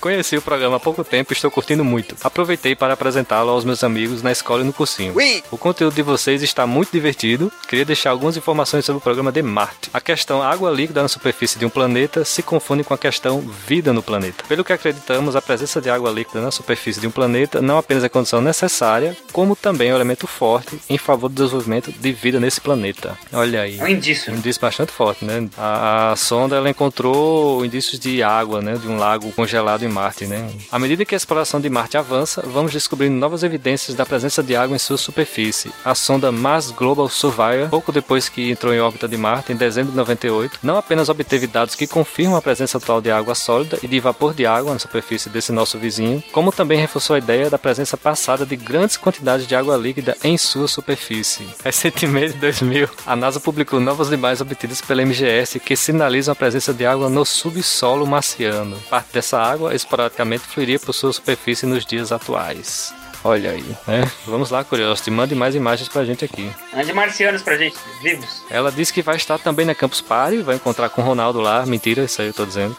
[0.00, 2.16] Conheci o programa há pouco tempo e estou curtindo muito.
[2.22, 5.14] Aproveitei para apresentá-lo aos meus amigos na escola e no cursinho.
[5.14, 5.42] Ui.
[5.50, 7.52] O conteúdo de vocês está muito divertido.
[7.68, 9.90] Queria deixar algumas informações sobre o programa de Marte.
[9.92, 13.92] A questão água líquida na superfície de um planeta se confunde com a questão vida
[13.92, 14.44] no planeta.
[14.48, 18.02] Pelo que acreditamos, a presença de água líquida na superfície de um planeta não apenas
[18.02, 22.40] é condição necessária, como também é um elemento forte em favor do desenvolvimento de vida
[22.40, 23.16] nesse planeta.
[23.32, 23.78] Olha aí.
[23.78, 24.32] É um indício.
[24.32, 25.48] Um indício bastante forte, né?
[25.56, 27.21] A, a sonda ela encontrou
[27.64, 28.74] indícios de água, né?
[28.74, 30.50] De um lago congelado em Marte, né?
[30.70, 34.54] À medida que a exploração de Marte avança, vamos descobrindo novas evidências da presença de
[34.56, 35.70] água em sua superfície.
[35.84, 39.92] A sonda Mars Global Surveyor, pouco depois que entrou em órbita de Marte, em dezembro
[39.92, 43.88] de 98, não apenas obteve dados que confirmam a presença atual de água sólida e
[43.88, 47.58] de vapor de água na superfície desse nosso vizinho, como também reforçou a ideia da
[47.58, 51.46] presença passada de grandes quantidades de água líquida em sua superfície.
[51.64, 56.72] Recentemente, em 2000, a NASA publicou novas imagens obtidas pela MGS que sinalizam a presença
[56.72, 58.76] de água no subsolo marciano.
[58.90, 62.92] Parte dessa água esporadicamente fluiria por sua superfície nos dias atuais.
[63.24, 64.10] Olha aí, né?
[64.26, 66.50] Vamos lá, Curiosity, mande mais imagens pra gente aqui.
[66.74, 68.42] Mande marcianos pra gente, vivos.
[68.50, 71.64] Ela disse que vai estar também na Campus Party, vai encontrar com o Ronaldo lá.
[71.64, 72.76] Mentira, isso aí eu tô dizendo.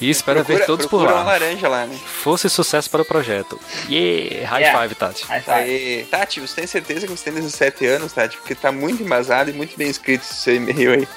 [0.00, 1.22] E espera ver todos por procura lá.
[1.22, 1.98] uma laranja lá, né?
[2.22, 3.58] Fosse sucesso para o projeto.
[3.88, 4.48] Yeah!
[4.48, 4.80] High Yeah.
[4.82, 5.24] five, Tati.
[5.28, 5.54] Aí tá.
[5.56, 6.06] Aê.
[6.10, 8.36] Tati, você tem certeza que você tem 17 anos, Tati?
[8.36, 11.08] Porque tá muito embasado e muito bem escrito esse seu e-mail aí.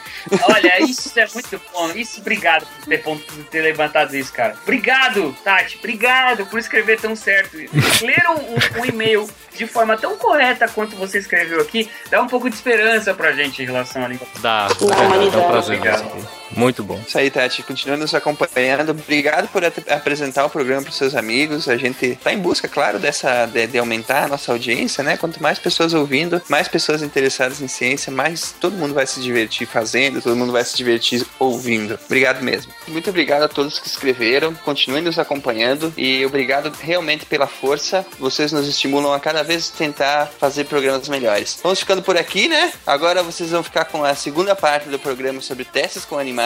[0.50, 1.92] Olha, isso é muito bom.
[1.92, 3.20] Isso, obrigado por ter, por
[3.52, 4.56] ter levantado isso, cara.
[4.64, 5.78] Obrigado, Tati.
[5.78, 7.56] Obrigado por escrever tão certo.
[7.58, 12.28] Ler um, um- um e-mail de forma tão correta quanto você escreveu aqui dá um
[12.28, 14.28] pouco de esperança pra gente em relação à língua.
[14.42, 15.48] Dá, é verdade, é um humanidade.
[15.48, 16.28] prazer Obrigado.
[16.56, 17.00] Muito bom.
[17.06, 17.64] Isso aí, Tati.
[17.64, 18.92] Continua nos acompanhando.
[18.92, 21.68] Obrigado por ap- apresentar o programa para seus amigos.
[21.68, 25.18] A gente tá em busca, claro, dessa de, de aumentar a nossa audiência, né?
[25.18, 29.68] Quanto mais pessoas ouvindo, mais pessoas interessadas em ciência, mais todo mundo vai se divertir
[29.68, 32.00] fazendo, todo mundo vai se divertir ouvindo.
[32.06, 32.72] Obrigado mesmo.
[32.88, 34.54] Muito obrigado a todos que escreveram.
[34.54, 38.06] Continuem nos acompanhando e obrigado realmente pela força.
[38.18, 41.60] Vocês nos estimulam a cada vez tentar fazer programas melhores.
[41.62, 42.72] Vamos ficando por aqui, né?
[42.88, 46.45] Agora vocês vão ficar com a segunda parte do programa sobre testes com animais.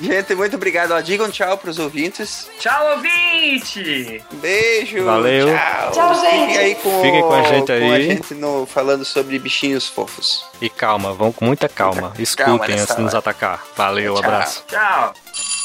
[0.00, 0.92] Gente, muito obrigado.
[0.92, 2.48] Ó, digam tchau pros ouvintes.
[2.58, 4.22] Tchau, ouvinte!
[4.34, 5.04] Beijo.
[5.04, 5.48] Valeu.
[5.48, 5.90] Tchau.
[5.92, 6.46] Tchau, gente.
[6.46, 7.92] Fiquem aí com, Fiquem com a gente com aí.
[7.92, 10.44] a gente no, falando sobre bichinhos fofos.
[10.60, 12.12] E calma, vão com muita calma.
[12.18, 13.64] Escutem nessa antes de nos atacar.
[13.76, 14.24] Valeu, Tchau.
[14.24, 14.64] abraço.
[14.68, 15.57] Tchau!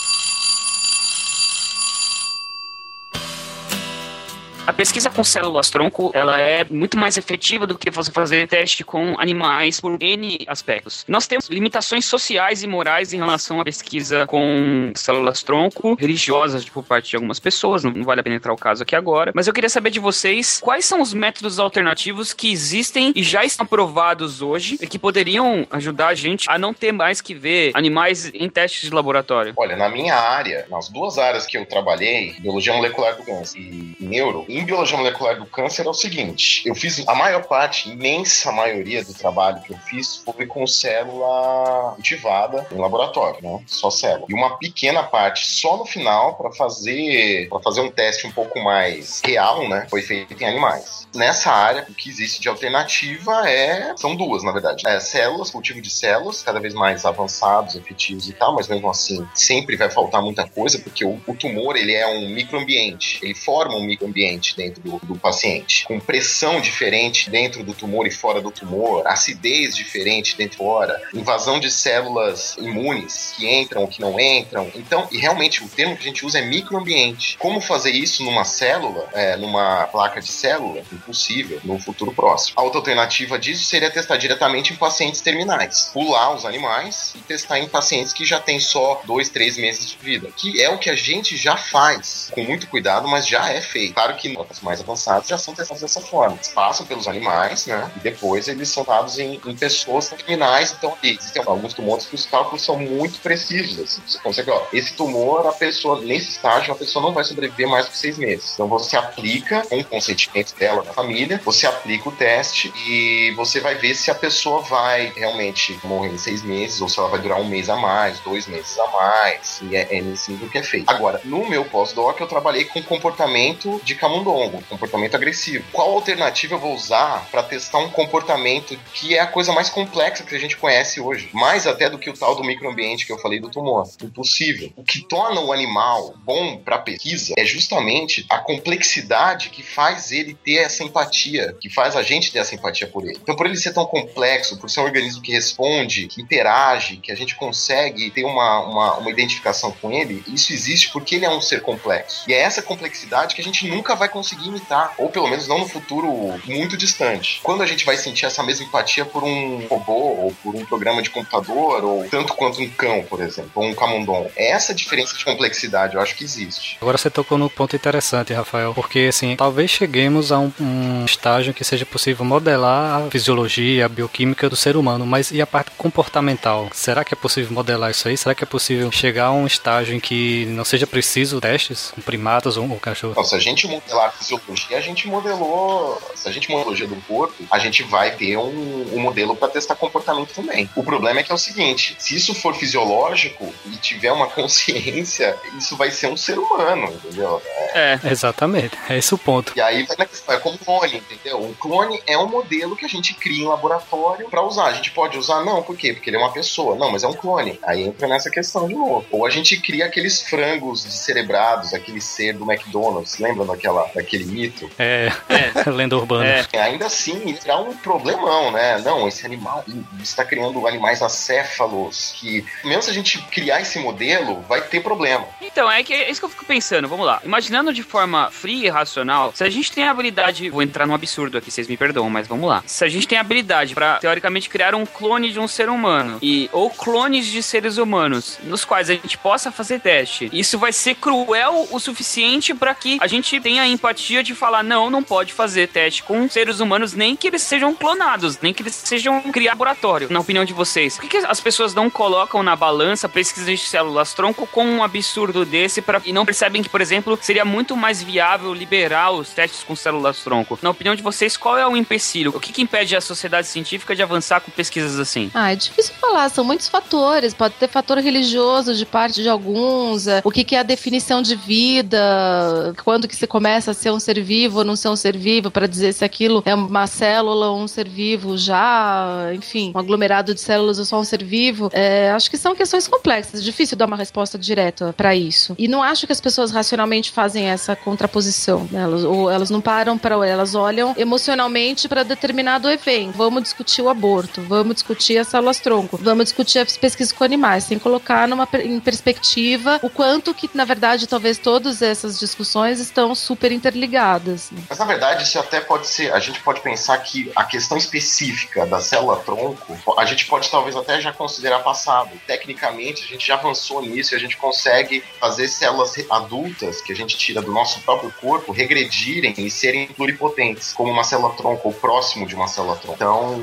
[4.65, 9.13] A pesquisa com células-tronco, ela é muito mais efetiva do que você fazer teste com
[9.19, 11.03] animais por N aspectos.
[11.05, 17.09] Nós temos limitações sociais e morais em relação à pesquisa com células-tronco, religiosas por parte
[17.09, 19.69] de algumas pessoas, não vale a pena entrar o caso aqui agora, mas eu queria
[19.69, 24.77] saber de vocês quais são os métodos alternativos que existem e já estão provados hoje
[24.81, 28.89] e que poderiam ajudar a gente a não ter mais que ver animais em testes
[28.89, 29.53] de laboratório.
[29.57, 33.97] Olha, na minha área, nas duas áreas que eu trabalhei, biologia molecular do câncer e
[33.99, 38.51] neuro, em biologia molecular do câncer é o seguinte: eu fiz a maior parte, imensa
[38.51, 43.63] maioria do trabalho que eu fiz foi com célula cultivada em laboratório, né?
[43.65, 44.25] Só célula.
[44.29, 48.59] E uma pequena parte só no final para fazer para fazer um teste um pouco
[48.59, 49.87] mais real, né?
[49.89, 51.07] Foi feito em animais.
[51.15, 54.87] Nessa área, o que existe de alternativa é são duas, na verdade.
[54.87, 59.27] É células, cultivo de células, cada vez mais avançados, efetivos e tal, mas mesmo assim
[59.33, 63.75] sempre vai faltar muita coisa porque o, o tumor ele é um microambiente, ele forma
[63.75, 68.51] um microambiente dentro do, do paciente, com pressão diferente dentro do tumor e fora do
[68.51, 74.19] tumor, acidez diferente dentro e fora, invasão de células imunes que entram ou que não
[74.19, 74.69] entram.
[74.75, 77.37] Então, e realmente o termo que a gente usa é microambiente.
[77.37, 80.83] Como fazer isso numa célula, é, numa placa de célula?
[80.91, 82.53] Impossível no futuro próximo.
[82.57, 87.59] A outra alternativa disso seria testar diretamente em pacientes terminais, pular os animais e testar
[87.59, 90.89] em pacientes que já têm só dois, três meses de vida, que é o que
[90.89, 93.93] a gente já faz com muito cuidado, mas já é feito.
[93.93, 96.35] Claro que notas mais avançadas já são testados dessa forma.
[96.35, 97.91] Eles passam pelos animais, né?
[97.95, 100.73] E depois eles são dados em, em pessoas terminais.
[100.77, 103.79] Então, existem alguns tumores que os cálculos são muito precisos.
[103.79, 104.01] Assim.
[104.05, 107.85] Você consegue, ó, esse tumor, a pessoa, nesse estágio, a pessoa não vai sobreviver mais
[107.85, 108.51] do que seis meses.
[108.53, 113.59] Então, você aplica, com o consentimento dela, da família, você aplica o teste e você
[113.59, 117.19] vai ver se a pessoa vai realmente morrer em seis meses ou se ela vai
[117.19, 119.61] durar um mês a mais, dois meses a mais.
[119.61, 120.89] E é, é nesse nível que é feito.
[120.89, 124.22] Agora, no meu pós-doc, eu trabalhei com comportamento de camundongo.
[124.23, 125.65] Longo, comportamento agressivo.
[125.71, 130.23] Qual alternativa eu vou usar para testar um comportamento que é a coisa mais complexa
[130.23, 131.29] que a gente conhece hoje?
[131.33, 133.87] Mais até do que o tal do microambiente que eu falei do tumor.
[134.01, 134.71] Impossível.
[134.75, 140.33] O que torna o animal bom para pesquisa é justamente a complexidade que faz ele
[140.33, 143.19] ter essa empatia, que faz a gente ter essa empatia por ele.
[143.21, 147.11] Então, por ele ser tão complexo, por ser um organismo que responde, que interage, que
[147.11, 151.29] a gente consegue ter uma, uma, uma identificação com ele, isso existe porque ele é
[151.29, 152.23] um ser complexo.
[152.27, 155.57] E é essa complexidade que a gente nunca vai conseguir imitar, ou pelo menos não
[155.57, 156.07] no futuro
[156.45, 157.39] muito distante.
[157.41, 161.01] Quando a gente vai sentir essa mesma empatia por um robô, ou por um programa
[161.01, 164.29] de computador, ou tanto quanto um cão, por exemplo, ou um camundongo.
[164.35, 166.77] É essa diferença de complexidade, eu acho que existe.
[166.79, 171.53] Agora você tocou no ponto interessante, Rafael, porque assim, talvez cheguemos a um, um estágio
[171.53, 175.71] que seja possível modelar a fisiologia, a bioquímica do ser humano, mas e a parte
[175.77, 176.69] comportamental?
[176.73, 178.17] Será que é possível modelar isso aí?
[178.17, 182.01] Será que é possível chegar a um estágio em que não seja preciso testes com
[182.01, 183.23] primatas ou, ou cachorro?
[183.23, 186.01] Se a gente modelar a fisiologia, a gente modelou.
[186.15, 189.75] Se a gente modelologia do corpo, a gente vai ter um, um modelo para testar
[189.75, 190.69] comportamento também.
[190.75, 195.37] O problema é que é o seguinte: se isso for fisiológico e tiver uma consciência,
[195.57, 197.41] isso vai ser um ser humano, entendeu?
[197.73, 197.99] É.
[198.03, 198.77] Exatamente.
[198.89, 199.53] É esse o ponto.
[199.55, 201.41] E aí vai na questão, é como clone, entendeu?
[201.41, 204.65] Um clone é um modelo que a gente cria em laboratório para usar.
[204.65, 205.43] A gente pode usar?
[205.43, 205.93] Não, por quê?
[205.93, 206.75] Porque ele é uma pessoa.
[206.75, 207.59] Não, mas é um clone.
[207.63, 209.05] Aí entra nessa questão de novo.
[209.11, 214.69] Ou a gente cria aqueles frangos descerebrados, aquele ser do McDonald's, lembra daquela, daquele mito?
[214.77, 215.69] É, é.
[215.71, 216.47] lenda urbana.
[216.51, 216.61] É.
[216.61, 218.79] Ainda assim, é um problemão, né?
[218.79, 219.63] Não, esse animal
[220.01, 225.25] está criando animais acéfalos que, mesmo se a gente criar esse modelo, vai ter problema.
[225.41, 226.87] Então, é, que, é isso que eu fico pensando.
[226.87, 227.21] Vamos lá.
[227.23, 230.49] Imaginando de forma fria e racional, se a gente tem a habilidade.
[230.49, 232.63] Vou entrar num absurdo aqui, vocês me perdoam, mas vamos lá.
[232.65, 236.19] Se a gente tem a habilidade para teoricamente, criar um clone de um ser humano
[236.21, 240.71] e ou clones de seres humanos, nos quais a gente possa fazer teste, isso vai
[240.71, 245.33] ser cruel o suficiente para que a gente tenha empatia de falar: não, não pode
[245.33, 249.55] fazer teste com seres humanos, nem que eles sejam clonados, nem que eles sejam criar
[249.63, 250.07] laboratório.
[250.11, 253.57] Na opinião de vocês, por que, que as pessoas não colocam na balança pesquisa de
[253.57, 257.75] células tronco com um absurdo desse pra, e não percebem que, por exemplo, seria muito
[257.77, 260.59] mais viável liberar os testes com células tronco?
[260.61, 262.31] Na opinião de vocês, qual é o empecilho?
[262.35, 265.31] O que, que impede a sociedade científica de avançar com pesquisas assim?
[265.33, 267.33] Ah, é difícil falar, são muitos fatores.
[267.33, 271.35] Pode ter fator religioso de parte de alguns, o que, que é a definição de
[271.35, 275.17] vida, quando que você começa a ser um ser vivo ou não ser um ser
[275.17, 279.79] vivo, para dizer se aquilo é uma célula ou um ser vivo já, enfim, um
[279.79, 281.69] aglomerado de células ou só um ser vivo.
[281.73, 285.55] É, acho que são questões complexas, difícil dar uma resposta direta para isso.
[285.57, 288.67] E não acho que as pessoas racionalmente fazem essa contraposição.
[288.73, 293.15] Elas, ou elas não param para elas olham emocionalmente para determinado evento.
[293.15, 297.63] Vamos discutir o aborto, vamos discutir as células tronco, vamos discutir as pesquisas com animais,
[297.63, 303.15] sem colocar numa, em perspectiva o quanto que, na verdade, talvez todas essas discussões estão
[303.15, 304.51] super interligadas.
[304.51, 304.61] Né?
[304.69, 306.13] Mas na verdade, isso até pode ser.
[306.13, 310.75] A gente pode pensar que a questão específica da célula tronco, a gente pode talvez
[310.75, 312.11] até já considerar passado.
[312.25, 316.95] Tecnicamente, a gente já avançou nisso e a gente consegue fazer células adultas que a
[316.95, 321.73] gente tira do nosso próprio corpo regredirem e serem pluripotentes, como uma célula tronco ou
[321.73, 322.95] próximo de uma célula tronco.
[322.95, 323.39] Então,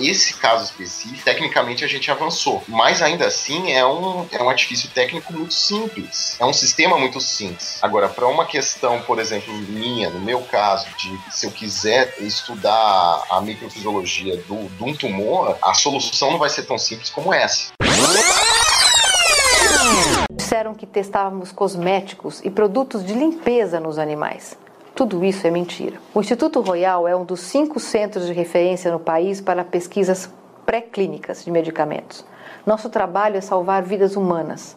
[0.00, 2.62] esse caso específico, tecnicamente a gente avançou.
[2.68, 6.36] Mas ainda assim é um, é um artifício técnico muito simples.
[6.38, 7.78] É um sistema muito simples.
[7.82, 13.24] Agora, para uma questão, por exemplo, minha, no meu caso, de se eu quiser estudar
[13.30, 17.72] a microfisiologia do, de um tumor, a solução não vai ser tão simples como essa.
[20.30, 24.56] Disseram que testávamos cosméticos e produtos de limpeza nos animais.
[24.94, 26.00] Tudo isso é mentira.
[26.12, 30.28] O Instituto Royal é um dos cinco centros de referência no país para pesquisas
[30.66, 32.24] pré-clínicas de medicamentos.
[32.66, 34.76] Nosso trabalho é salvar vidas humanas.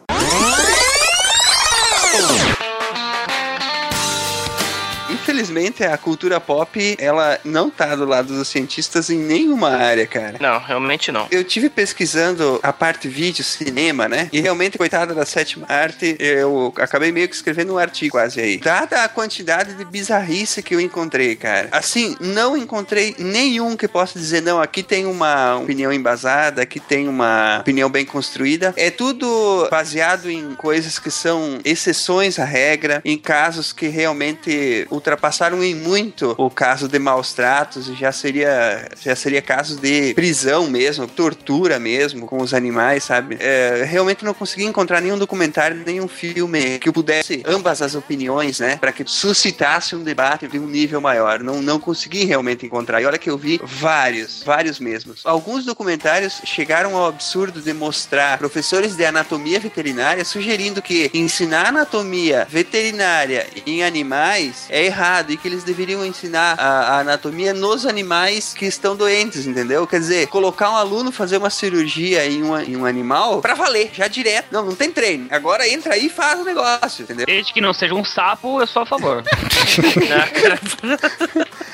[5.32, 10.36] Infelizmente, a cultura pop, ela não tá do lado dos cientistas em nenhuma área, cara.
[10.38, 11.26] Não, realmente não.
[11.30, 14.28] Eu tive pesquisando a parte vídeo, cinema, né?
[14.30, 18.58] E realmente, coitada da sétima arte, eu acabei meio que escrevendo um artigo quase aí.
[18.58, 21.70] Dada a quantidade de bizarrice que eu encontrei, cara.
[21.72, 27.08] Assim, não encontrei nenhum que possa dizer, não, aqui tem uma opinião embasada, aqui tem
[27.08, 28.74] uma opinião bem construída.
[28.76, 34.86] É tudo baseado em coisas que são exceções à regra, em casos que realmente
[35.22, 40.68] ultrapassaram em muito o caso de maus tratos já seria, já seria caso de prisão
[40.68, 43.36] mesmo, tortura mesmo com os animais, sabe?
[43.38, 48.76] É, realmente não consegui encontrar nenhum documentário, nenhum filme que pudesse ambas as opiniões, né?
[48.76, 51.40] Para que suscitasse um debate de um nível maior.
[51.40, 53.00] Não, não consegui realmente encontrar.
[53.00, 55.20] E olha que eu vi vários, vários mesmos.
[55.24, 62.46] Alguns documentários chegaram ao absurdo de mostrar professores de anatomia veterinária sugerindo que ensinar anatomia
[62.50, 67.84] veterinária em animais é errado errado e que eles deveriam ensinar a, a anatomia nos
[67.84, 69.86] animais que estão doentes, entendeu?
[69.86, 73.90] Quer dizer, colocar um aluno fazer uma cirurgia em, uma, em um animal pra valer,
[73.92, 74.46] já direto.
[74.50, 75.26] Não, não tem treino.
[75.30, 77.26] Agora entra aí e faz o negócio, entendeu?
[77.26, 79.22] Desde que não seja um sapo, eu sou a favor.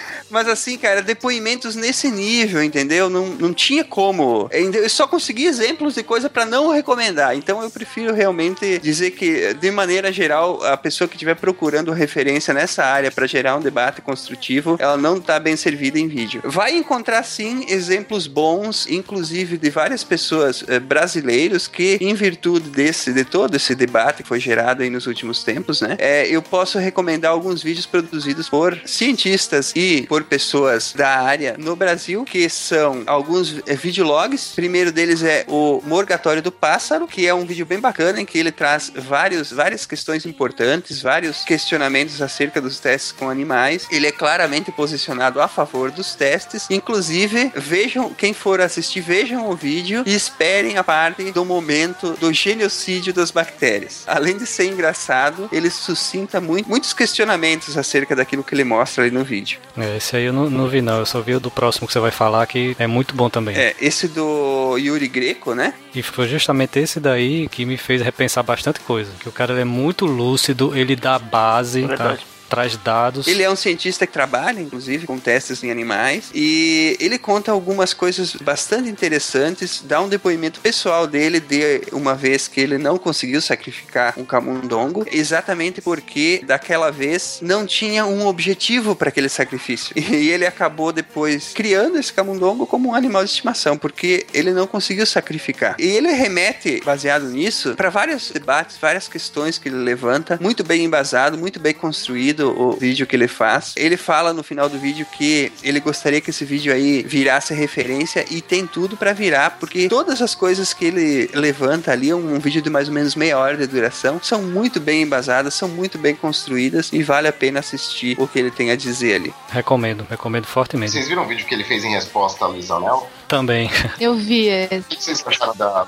[0.31, 3.09] Mas assim, cara, depoimentos nesse nível, entendeu?
[3.09, 4.49] Não, não tinha como.
[4.53, 7.37] Eu só consegui exemplos de coisa para não recomendar.
[7.37, 12.53] Então eu prefiro realmente dizer que, de maneira geral, a pessoa que estiver procurando referência
[12.53, 16.43] nessa área para gerar um debate construtivo, ela não tá bem servida em vídeo.
[16.45, 23.13] Vai encontrar sim exemplos bons, inclusive de várias pessoas eh, brasileiros que, em virtude desse,
[23.13, 25.97] de todo esse debate que foi gerado aí nos últimos tempos, né?
[25.99, 31.75] É, eu posso recomendar alguns vídeos produzidos por cientistas e por pessoas da área no
[31.77, 34.53] Brasil, que são alguns é, videologs.
[34.53, 38.27] O primeiro deles é o Morgatório do Pássaro, que é um vídeo bem bacana em
[38.27, 43.87] que ele traz vários, várias questões importantes, vários questionamentos acerca dos testes com animais.
[43.91, 46.67] Ele é claramente posicionado a favor dos testes.
[46.71, 52.33] Inclusive, vejam, quem for assistir, vejam o vídeo e esperem a parte do momento do
[52.33, 54.05] genocídio das bactérias.
[54.07, 59.11] Além de ser engraçado, ele suscita muito, muitos questionamentos acerca daquilo que ele mostra ali
[59.11, 59.59] no vídeo.
[59.77, 60.99] É, esse aí eu não, não, vi, não.
[60.99, 63.55] Eu só vi o do próximo que você vai falar, que é muito bom também.
[63.55, 65.75] É, esse do Yuri Greco, né?
[65.95, 69.11] E foi justamente esse daí que me fez repensar bastante coisa.
[69.21, 72.19] Que o cara é muito lúcido, ele dá base, é tá?
[72.49, 73.27] Traz dados.
[73.27, 77.93] Ele é um cientista que trabalha, inclusive, com testes em animais e ele conta algumas
[77.93, 83.41] coisas bastante interessantes, dá um depoimento pessoal dele de uma vez que ele não conseguiu
[83.41, 89.95] sacrificar um camundongo, exatamente porque daquela vez não tinha um objetivo para aquele sacrifício.
[90.19, 94.67] E ele acabou depois criando esse camundongo como um animal de estimação, porque ele não
[94.67, 95.77] conseguiu sacrificar.
[95.79, 100.85] E ele remete, baseado nisso, para vários debates, várias questões que ele levanta, muito bem
[100.85, 103.75] embasado, muito bem construído o vídeo que ele faz.
[103.77, 108.25] Ele fala no final do vídeo que ele gostaria que esse vídeo aí virasse referência
[108.31, 112.39] e tem tudo para virar, porque todas as coisas que ele levanta ali, um, um
[112.39, 115.99] vídeo de mais ou menos meia hora de duração, são muito bem embasadas, são muito
[115.99, 119.35] bem construídas e vale a pena assistir o que ele tem a dizer ali.
[119.51, 120.93] Recomendo, recomendo fortemente.
[120.93, 123.09] Vocês viram o vídeo que ele fez em resposta a Luiz Anel?
[123.29, 123.71] Também.
[124.01, 124.79] Eu vi esse.
[124.79, 125.87] O que vocês acharam da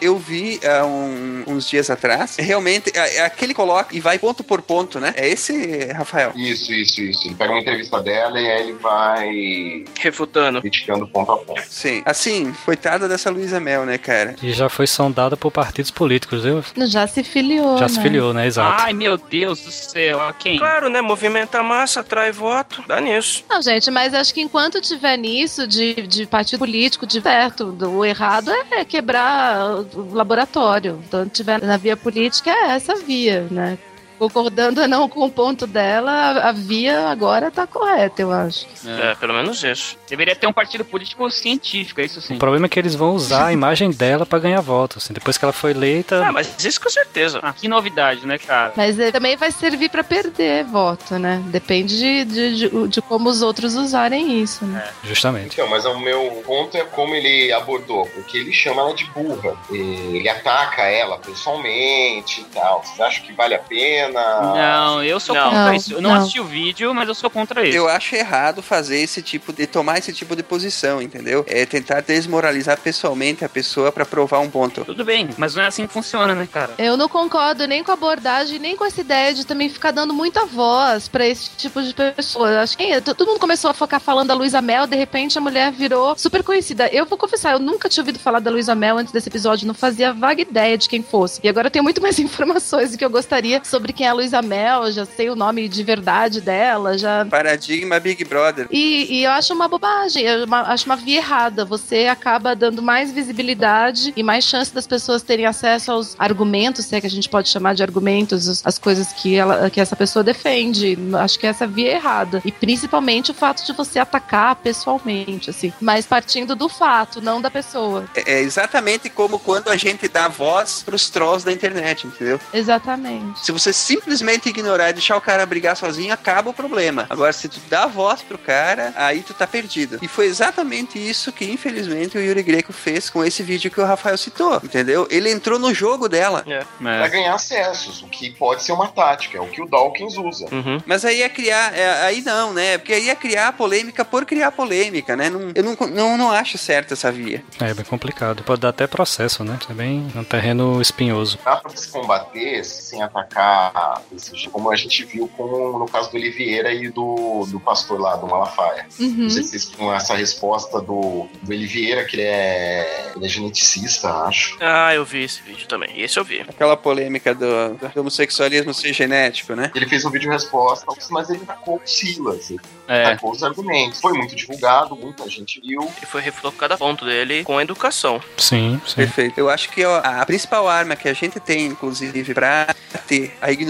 [0.00, 2.36] Eu vi há um, uns dias atrás.
[2.38, 5.12] Realmente, é, é aquele coloca e vai ponto por ponto, né?
[5.14, 6.32] É esse Rafael.
[6.34, 7.28] Isso, isso, isso.
[7.28, 9.84] Ele pega uma entrevista dela e aí ele vai.
[10.00, 10.62] Refutando.
[10.62, 11.62] Criticando ponto a ponto.
[11.68, 12.02] Sim.
[12.06, 14.34] Assim, coitada dessa Luísa Mel, né, cara?
[14.42, 16.64] E já foi sondada por partidos políticos, viu?
[16.86, 17.76] Já se filiou.
[17.76, 17.88] Já né?
[17.88, 18.46] se filiou, né?
[18.46, 18.82] Exato.
[18.82, 20.22] Ai, meu Deus do céu.
[20.22, 20.58] A quem?
[20.58, 21.02] Claro, né?
[21.02, 22.82] Movimenta massa, atrai voto.
[22.86, 23.44] Dá nisso.
[23.48, 28.04] Não, gente, mas acho que enquanto tiver nisso de, de partido político, de certo, o
[28.04, 31.00] errado é quebrar o laboratório.
[31.06, 33.78] Então, tiver na via política, é essa via, né?
[34.18, 38.66] Concordando ou não com o ponto dela, a via agora tá correta, eu acho.
[38.86, 39.96] É, pelo menos isso.
[40.08, 42.34] Deveria ter um partido político científico, é isso sim.
[42.34, 45.04] O problema é que eles vão usar a imagem dela para ganhar votos.
[45.04, 46.26] Assim, depois que ela foi eleita.
[46.26, 47.40] Ah, mas isso com certeza.
[47.42, 48.72] Ah, que novidade, né, cara?
[48.76, 51.42] Mas também vai servir para perder voto, né?
[51.46, 54.88] Depende de, de, de, de, como os outros usarem isso, né?
[55.04, 55.06] É.
[55.06, 55.54] Justamente.
[55.54, 59.56] Então, mas o meu ponto é como ele abordou, porque ele chama ela de burra.
[59.70, 62.82] ele ataca ela pessoalmente e tal.
[62.82, 64.07] Vocês acham que vale a pena?
[64.12, 65.44] Não, eu sou não.
[65.44, 65.92] contra isso.
[65.92, 67.76] Eu não, não, assisti o vídeo, mas eu sou contra isso.
[67.76, 71.44] Eu acho errado fazer esse tipo de tomar esse tipo de posição, entendeu?
[71.48, 74.84] É tentar desmoralizar pessoalmente a pessoa para provar um ponto.
[74.84, 76.72] Tudo bem, mas não é assim que funciona, né, cara?
[76.78, 80.12] Eu não concordo nem com a abordagem, nem com essa ideia de também ficar dando
[80.14, 82.50] muita voz para esse tipo de pessoa.
[82.50, 85.40] Eu acho que todo mundo começou a focar falando da Luísa Mel, de repente a
[85.40, 86.88] mulher virou super conhecida.
[86.88, 89.74] Eu vou confessar, eu nunca tinha ouvido falar da Luísa Mel antes desse episódio, não
[89.74, 91.40] fazia vaga ideia de quem fosse.
[91.42, 94.12] E agora eu tenho muito mais informações do que eu gostaria sobre quem é a
[94.12, 97.24] Luísa Mel, já sei o nome de verdade dela, já.
[97.24, 98.68] Paradigma Big Brother.
[98.70, 101.64] E, e eu acho uma bobagem, eu acho uma via errada.
[101.64, 106.94] Você acaba dando mais visibilidade e mais chance das pessoas terem acesso aos argumentos, se
[106.94, 110.22] é que a gente pode chamar de argumentos, as coisas que, ela, que essa pessoa
[110.22, 110.96] defende.
[111.18, 112.40] Acho que essa via é errada.
[112.44, 115.72] E principalmente o fato de você atacar pessoalmente, assim.
[115.80, 118.04] Mas partindo do fato, não da pessoa.
[118.14, 122.38] É, é exatamente como quando a gente dá voz pros trolls da internet, entendeu?
[122.54, 123.44] Exatamente.
[123.44, 127.06] Se você simplesmente ignorar e deixar o cara brigar sozinho, acaba o problema.
[127.08, 129.98] Agora, se tu dá voz pro cara, aí tu tá perdido.
[130.02, 133.84] E foi exatamente isso que, infelizmente, o Yuri Greco fez com esse vídeo que o
[133.84, 135.08] Rafael citou, entendeu?
[135.10, 136.44] Ele entrou no jogo dela.
[136.46, 136.58] É.
[136.58, 136.64] É.
[136.98, 140.46] Pra ganhar acessos, o que pode ser uma tática, é o que o Dawkins usa.
[140.52, 140.82] Uhum.
[140.84, 142.76] Mas aí é criar, é, aí não, né?
[142.76, 145.30] Porque aí é criar polêmica por criar polêmica, né?
[145.30, 147.42] Não, eu não, não, não acho certo essa via.
[147.60, 148.42] É bem complicado.
[148.42, 149.58] Pode dar até processo, né?
[149.70, 151.38] É bem um terreno espinhoso.
[151.44, 153.72] Dá pra se combater sem atacar
[154.12, 158.16] jeito, como a gente viu com, no caso do Oliveira e do, do pastor lá,
[158.16, 158.86] do Malafaia.
[158.98, 159.08] Uhum.
[159.24, 163.28] Não sei se vocês com essa resposta do, do Oliveira, que ele é, ele é
[163.28, 164.56] geneticista, acho.
[164.60, 166.00] Ah, eu vi esse vídeo também.
[166.00, 166.40] Esse eu vi.
[166.40, 169.70] Aquela polêmica do, do homossexualismo ser genético, né?
[169.74, 172.50] Ele fez um vídeo resposta, mas ele tacou o Silas.
[172.50, 173.10] Ele É.
[173.14, 174.00] tacou os argumentos.
[174.00, 175.82] Foi muito divulgado, muita gente viu.
[175.82, 178.20] Ele foi refutando cada ponto dele com educação.
[178.36, 178.94] Sim, sim.
[178.96, 179.38] Perfeito.
[179.38, 182.74] Eu acho que ó, a principal arma que a gente tem, inclusive, pra
[183.06, 183.67] ter a ignorância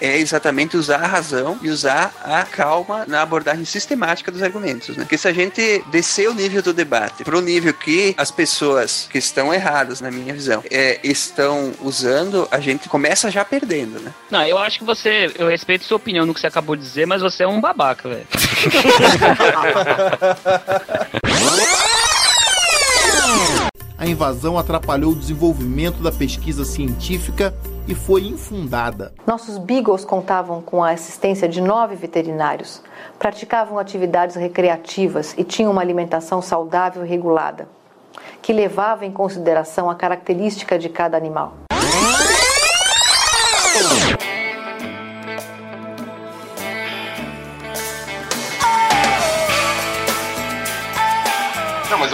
[0.00, 5.04] é exatamente usar a razão e usar a calma na abordagem sistemática dos argumentos, né?
[5.04, 9.18] Porque se a gente descer o nível do debate pro nível que as pessoas que
[9.18, 14.12] estão erradas, na minha visão, é, estão usando, a gente começa já perdendo, né?
[14.30, 15.32] Não, eu acho que você.
[15.38, 18.08] Eu respeito sua opinião no que você acabou de dizer, mas você é um babaca,
[18.08, 18.26] velho.
[24.00, 27.54] A invasão atrapalhou o desenvolvimento da pesquisa científica
[27.86, 29.12] e foi infundada.
[29.26, 32.82] Nossos beagles contavam com a assistência de nove veterinários,
[33.18, 37.68] praticavam atividades recreativas e tinham uma alimentação saudável e regulada,
[38.40, 41.54] que levava em consideração a característica de cada animal.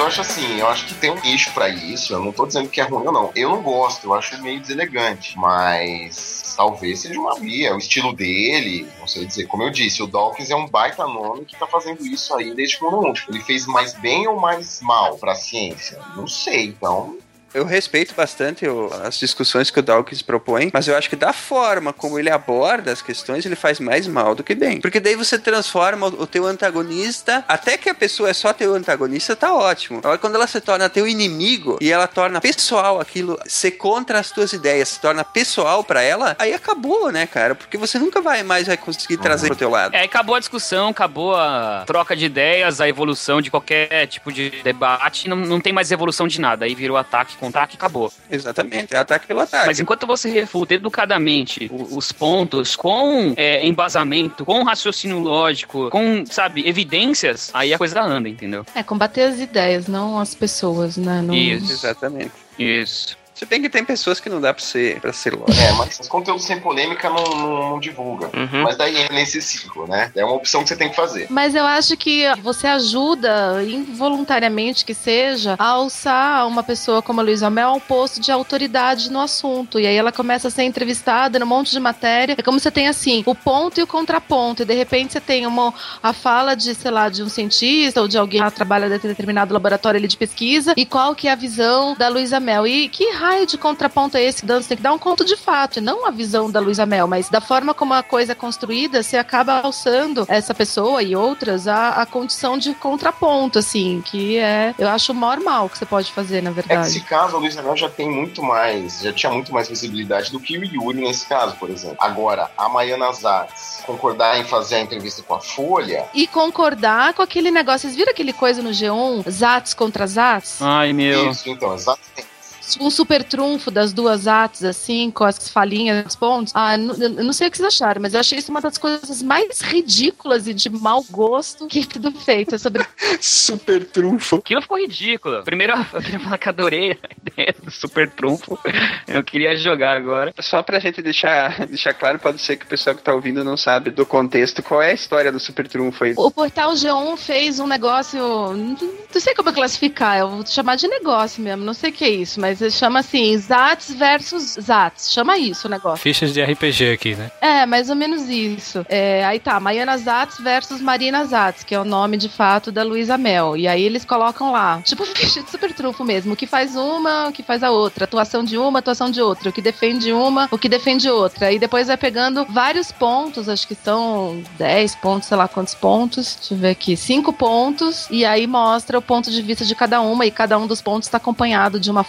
[0.07, 2.12] Acho assim, eu acho que tem um nicho pra isso.
[2.12, 3.30] Eu não tô dizendo que é ruim ou não.
[3.34, 5.38] Eu não gosto, eu acho meio deselegante.
[5.38, 9.46] Mas talvez seja uma via, o estilo dele, não sei dizer.
[9.46, 12.82] Como eu disse, o Dawkins é um baita nome que tá fazendo isso aí desde
[12.82, 13.12] o mundo.
[13.14, 16.00] Tipo, ele fez mais bem ou mais mal pra ciência?
[16.14, 17.18] Não sei, então.
[17.57, 21.32] Eu respeito bastante o- as discussões que o Dawkins propõe, mas eu acho que da
[21.32, 24.80] forma como ele aborda as questões, ele faz mais mal do que bem.
[24.80, 28.74] Porque daí você transforma o, o teu antagonista, até que a pessoa é só teu
[28.74, 29.98] antagonista, tá ótimo.
[30.00, 34.30] Agora, quando ela se torna teu inimigo e ela torna pessoal aquilo, ser contra as
[34.30, 37.54] tuas ideias, se torna pessoal pra ela, aí acabou, né, cara?
[37.54, 39.94] Porque você nunca vai mais vai conseguir trazer pro teu lado.
[39.94, 44.50] É, acabou a discussão, acabou a troca de ideias, a evolução de qualquer tipo de
[44.62, 45.26] debate.
[45.26, 46.66] Não, não tem mais evolução de nada.
[46.66, 48.12] Aí virou ataque contra ataque e acabou.
[48.30, 49.66] Exatamente, é ataque pelo ataque.
[49.66, 56.66] Mas enquanto você refuta educadamente os pontos com é, embasamento, com raciocínio lógico, com, sabe,
[56.68, 58.64] evidências, aí a coisa anda, entendeu?
[58.74, 61.22] É, combater as ideias, não as pessoas, né?
[61.22, 61.34] Não...
[61.34, 61.72] Isso.
[61.72, 62.32] Exatamente.
[62.59, 63.16] Isso.
[63.37, 65.61] Se bem que tem pessoas que não dá pra ser, pra ser lógico.
[65.62, 68.30] É, mas os conteúdos sem polêmica não, não- não divulga.
[68.34, 68.62] Uhum.
[68.62, 70.11] Mas daí entra nesse ciclo, né?
[70.16, 71.26] É uma opção que você tem que fazer.
[71.28, 77.24] Mas eu acho que você ajuda, involuntariamente que seja, a alçar uma pessoa como a
[77.24, 79.78] Luísa Mel ao posto de autoridade no assunto.
[79.78, 82.34] E aí ela começa a ser entrevistada num monte de matéria.
[82.39, 84.62] É como você tem assim, o ponto e o contraponto.
[84.62, 88.09] E de repente você tem uma, a fala de, sei lá, de um cientista ou
[88.09, 90.72] de alguém que trabalha em determinado laboratório ali de pesquisa.
[90.74, 92.66] E qual que é a visão da Luísa Mel.
[92.66, 95.37] E que raio de contraponto é esse que você tem que dar um conto de
[95.37, 98.35] fato, e não a visão da Luísa Mel, mas da forma como a coisa é
[98.35, 104.37] construída, você acaba alçando essa pessoa e outras a, a condição de contraponto, assim, que
[104.39, 106.89] é, eu acho o maior mal que você pode fazer, na É que verdade.
[106.89, 110.39] esse caso, a Luiz Anel já tem muito mais, já tinha muito mais visibilidade do
[110.39, 111.97] que o Yuri nesse caso, por exemplo.
[111.99, 117.22] Agora, a Maiana Zatz concordar em fazer a entrevista com a Folha, E concordar com
[117.22, 117.81] aquele negócio.
[117.83, 119.29] Vocês viram aquele coisa no G1?
[119.31, 120.61] Zats contra Zats?
[120.61, 121.31] Ai, meu.
[121.31, 122.36] isso, então, exatamente.
[122.81, 126.53] Um super trunfo das duas Zats, assim, com as falinhas, os pontos.
[126.55, 129.61] Ah, não sei o que vocês acharam, mas eu achei isso uma das coisas mais
[129.61, 132.55] ridículas e de mau gosto que tudo feito.
[132.55, 132.87] É sobre
[133.21, 134.37] Super trunfo.
[134.37, 135.43] Aquilo ficou ridículo.
[135.43, 138.59] Primeiro, eu queria falar que adorei a ideia do super trunfo.
[139.07, 140.33] Eu queria jogar agora.
[140.41, 143.57] Só pra gente deixar, deixar claro, pode ser que o pessoal que tá ouvindo não
[143.57, 144.62] sabe do contexto.
[144.62, 146.14] Qual é a história do Super Trunfo aí?
[146.17, 148.19] O portal G1 fez um negócio.
[148.55, 148.77] Não
[149.17, 152.11] não sei como classificar, eu vou chamar de negócio mesmo, não sei o que é
[152.11, 155.12] isso, mas chama assim: Zats versus Zats.
[155.12, 156.02] Chama isso o negócio.
[156.02, 157.30] Fichas de RPG aqui, né?
[157.40, 158.84] É, mais ou menos isso.
[158.88, 162.82] É, aí tá, Maiana Zatz versus Marina Zatz, que é o nome de fato da
[162.82, 163.57] Luísa Mel.
[163.57, 167.28] E aí eles colocam lá, tipo ficha de super trunfo mesmo, o que faz uma,
[167.28, 170.48] o que faz a outra, atuação de uma, atuação de outra, o que defende uma,
[170.50, 171.52] o que defende outra.
[171.52, 176.36] E depois vai pegando vários pontos, acho que são 10 pontos, sei lá quantos pontos.
[176.36, 178.07] Deixa eu ver aqui, 5 pontos.
[178.11, 181.07] E aí mostra o ponto de vista de cada uma, e cada um dos pontos
[181.07, 182.04] está acompanhado de uma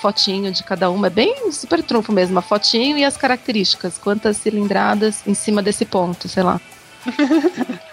[0.52, 1.08] de cada uma.
[1.08, 5.86] É bem super trunfo mesmo, uma fotinho e as características, quantas cilindradas em cima desse
[5.86, 6.60] ponto, sei lá.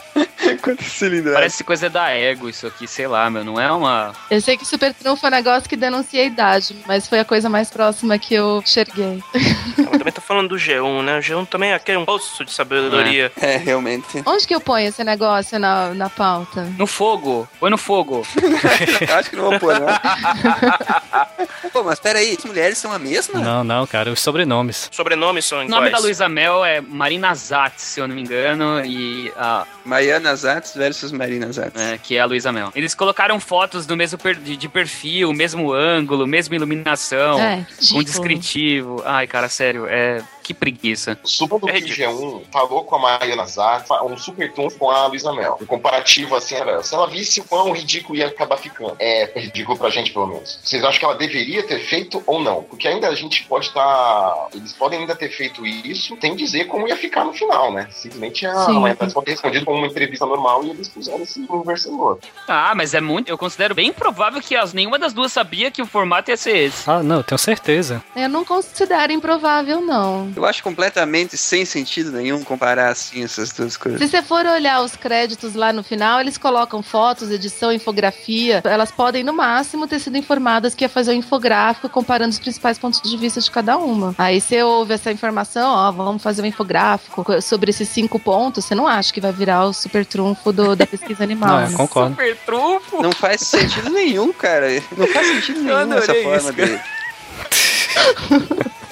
[0.62, 1.34] Quantas cilindradas?
[1.34, 3.44] Parece coisa da ego isso aqui, sei lá, meu.
[3.44, 4.12] Não é uma.
[4.30, 7.24] Eu sei que Super Trunfo é um negócio que denuncia a idade, mas foi a
[7.24, 9.22] coisa mais próxima que eu enxerguei.
[9.78, 11.18] Ela também tá falando do G1, né?
[11.18, 13.30] O G1 também é aquele um poço de sabedoria.
[13.40, 14.22] É, realmente.
[14.26, 16.62] Onde que eu ponho esse negócio na, na pauta?
[16.78, 17.48] No fogo.
[17.60, 18.26] Põe no fogo.
[19.18, 19.86] Acho que não vou pôr, não.
[21.72, 23.40] Pô, mas peraí, as mulheres são a mesma?
[23.40, 24.88] Não, não, cara, os sobrenomes.
[24.92, 26.04] Sobrenomes são O nome da iguais.
[26.04, 29.66] Luísa Mel é Marina Zatz, se eu não me engano, e a.
[29.84, 31.78] Maiana Zatz versus Marina Zatz.
[31.80, 32.70] É, que é a Luísa Mel.
[32.74, 38.04] Eles colocaram fotos do mesmo per- de, perfil, mesmo ângulo, mesma iluminação, É, com ridículo.
[38.04, 39.02] descritivo.
[39.04, 40.22] Ai, cara, sério, é.
[40.44, 41.18] Que preguiça.
[41.24, 45.32] Suba do que G1 falou com a Mariana Zat, um super trunfo com a Luísa
[45.32, 45.56] Mel.
[45.58, 48.94] O comparativo, assim, era se ela visse o quão ridículo ia acabar ficando.
[48.98, 50.60] É ridículo pra gente, pelo menos.
[50.62, 52.62] Vocês acham que ela deveria ter feito ou não?
[52.62, 54.48] Porque ainda a gente pode estar.
[54.54, 57.88] Eles podem ainda ter feito isso, sem dizer como ia ficar no final, né?
[57.90, 58.80] Simplesmente a Sim.
[58.80, 62.02] Mariana pode ter respondido como uma entrevista normal e eles puseram esse um versando o
[62.02, 62.28] outro.
[62.46, 63.30] Ah, mas é muito.
[63.30, 66.56] Eu considero bem improvável que as, nenhuma das duas sabia que o formato ia ser
[66.56, 66.88] esse.
[66.88, 68.02] Ah, não, eu tenho certeza.
[68.14, 70.33] Eu não considero improvável, não.
[70.36, 74.00] Eu acho completamente sem sentido nenhum comparar assim essas duas coisas.
[74.00, 78.60] Se você for olhar os créditos lá no final, eles colocam fotos, edição, infografia.
[78.64, 82.78] Elas podem, no máximo, ter sido informadas que ia fazer um infográfico comparando os principais
[82.78, 84.14] pontos de vista de cada uma.
[84.18, 88.64] Aí você ouve essa informação, ó, vamos fazer um infográfico sobre esses cinco pontos.
[88.64, 91.60] Você não acha que vai virar o super trunfo do- da pesquisa animal.
[91.60, 91.72] Não, né?
[91.72, 92.10] eu concordo.
[92.10, 93.02] Super trunfo?
[93.02, 94.66] Não faz sentido nenhum, cara.
[94.96, 96.80] Não faz sentido nenhum essa forma isso, dele.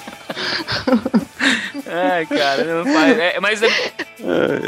[1.85, 3.19] Ai, cara, faz.
[3.19, 3.69] É, mas é,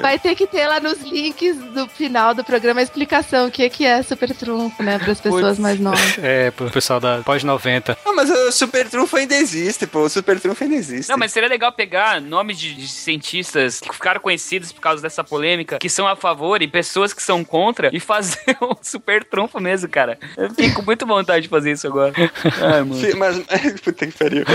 [0.01, 3.69] Vai ter que ter lá nos links do final do programa a explicação o que,
[3.69, 4.99] que é super trunfo, né?
[4.99, 5.59] Para as pessoas Putz.
[5.59, 6.15] mais novas.
[6.25, 7.97] É, pro pessoal da pós-90.
[8.05, 10.01] Não, mas o Super Trunfo ainda existe, pô.
[10.01, 11.09] O Super Trunfo ainda existe.
[11.09, 15.23] Não, mas seria legal pegar nomes de, de cientistas que ficaram conhecidos por causa dessa
[15.23, 19.59] polêmica, que são a favor e pessoas que são contra, e fazer um super trunfo
[19.59, 20.17] mesmo, cara.
[20.35, 22.13] Eu fiquei com muita vontade de fazer isso agora.
[22.61, 22.95] Ai, mano.
[22.95, 23.37] Sim, mas.
[23.83, 24.45] Puta que pariu.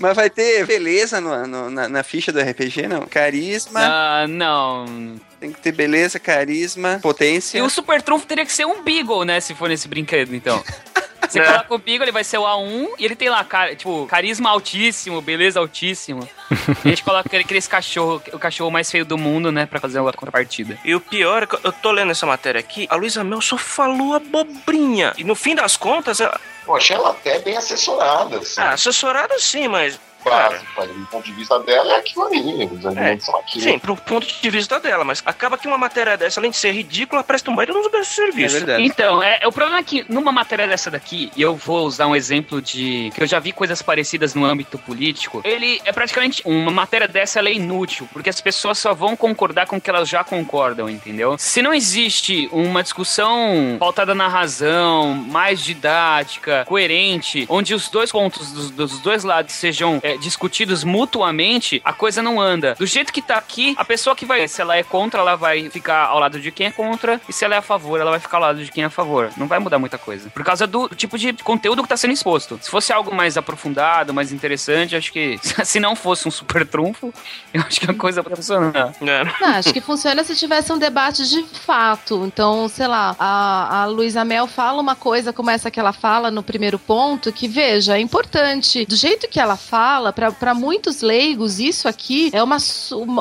[0.00, 3.02] Mas vai ter beleza no, no- na, na ficha do RPG, não?
[3.06, 3.80] Carisma.
[3.82, 5.14] Ah, não.
[5.38, 7.58] Tem que ter beleza, carisma, potência.
[7.58, 9.40] E o super trunfo teria que ser um Beagle, né?
[9.40, 10.62] Se for nesse brinquedo, então.
[11.28, 11.44] Você É.
[11.44, 14.50] coloca o Beagle, ele vai ser o A1 e ele tem lá, cara, tipo, carisma
[14.50, 16.28] altíssimo, beleza altíssimo.
[16.50, 19.66] E a gente coloca aquele, aqueles cachorro, o cachorro mais feio do mundo, né?
[19.66, 20.78] Pra fazer uma contrapartida.
[20.84, 23.56] E o pior é que eu tô lendo essa matéria aqui, a Luísa Mel só
[23.56, 25.12] falou abobrinha.
[25.16, 26.38] E no fim das contas, ela...
[26.68, 28.60] Achei ela até bem assessorada, assim.
[28.60, 29.98] ah, assessorada sim, mas.
[30.22, 33.64] Claro, do ponto de vista dela é aquilo ali, os argumentos são aquilo.
[33.64, 36.72] Sim, pro ponto de vista dela, mas acaba que uma matéria dessa, além de ser
[36.72, 38.56] ridícula, presta um baita nos de serviço.
[38.56, 38.82] É verdade.
[38.84, 42.14] Então, é, o problema é que numa matéria dessa daqui, e eu vou usar um
[42.14, 43.10] exemplo de.
[43.14, 46.42] que eu já vi coisas parecidas no âmbito político, ele é praticamente.
[46.44, 49.88] Uma matéria dessa ela é inútil, porque as pessoas só vão concordar com o que
[49.88, 51.36] elas já concordam, entendeu?
[51.38, 58.52] Se não existe uma discussão pautada na razão, mais didática, coerente, onde os dois pontos
[58.52, 62.74] dos, dos dois lados sejam é, discutidos mutuamente, a coisa não anda.
[62.78, 65.70] Do jeito que tá aqui, a pessoa que vai, se ela é contra, ela vai
[65.70, 68.20] ficar ao lado de quem é contra, e se ela é a favor, ela vai
[68.20, 69.30] ficar ao lado de quem é a favor.
[69.36, 70.30] Não vai mudar muita coisa.
[70.30, 72.58] Por causa do tipo de conteúdo que tá sendo exposto.
[72.60, 77.12] Se fosse algo mais aprofundado, mais interessante, acho que se não fosse um super trunfo,
[77.52, 78.94] eu acho que a coisa vai funcionar.
[79.00, 79.24] É.
[79.40, 82.24] Não, acho que funciona se tivesse um debate de fato.
[82.26, 86.30] Então, sei lá, a, a Luísa Mel fala uma coisa como essa que ela fala
[86.30, 88.86] no primeiro ponto, que veja, é importante.
[88.86, 92.56] Do jeito que ela fala, para muitos leigos, isso aqui é uma,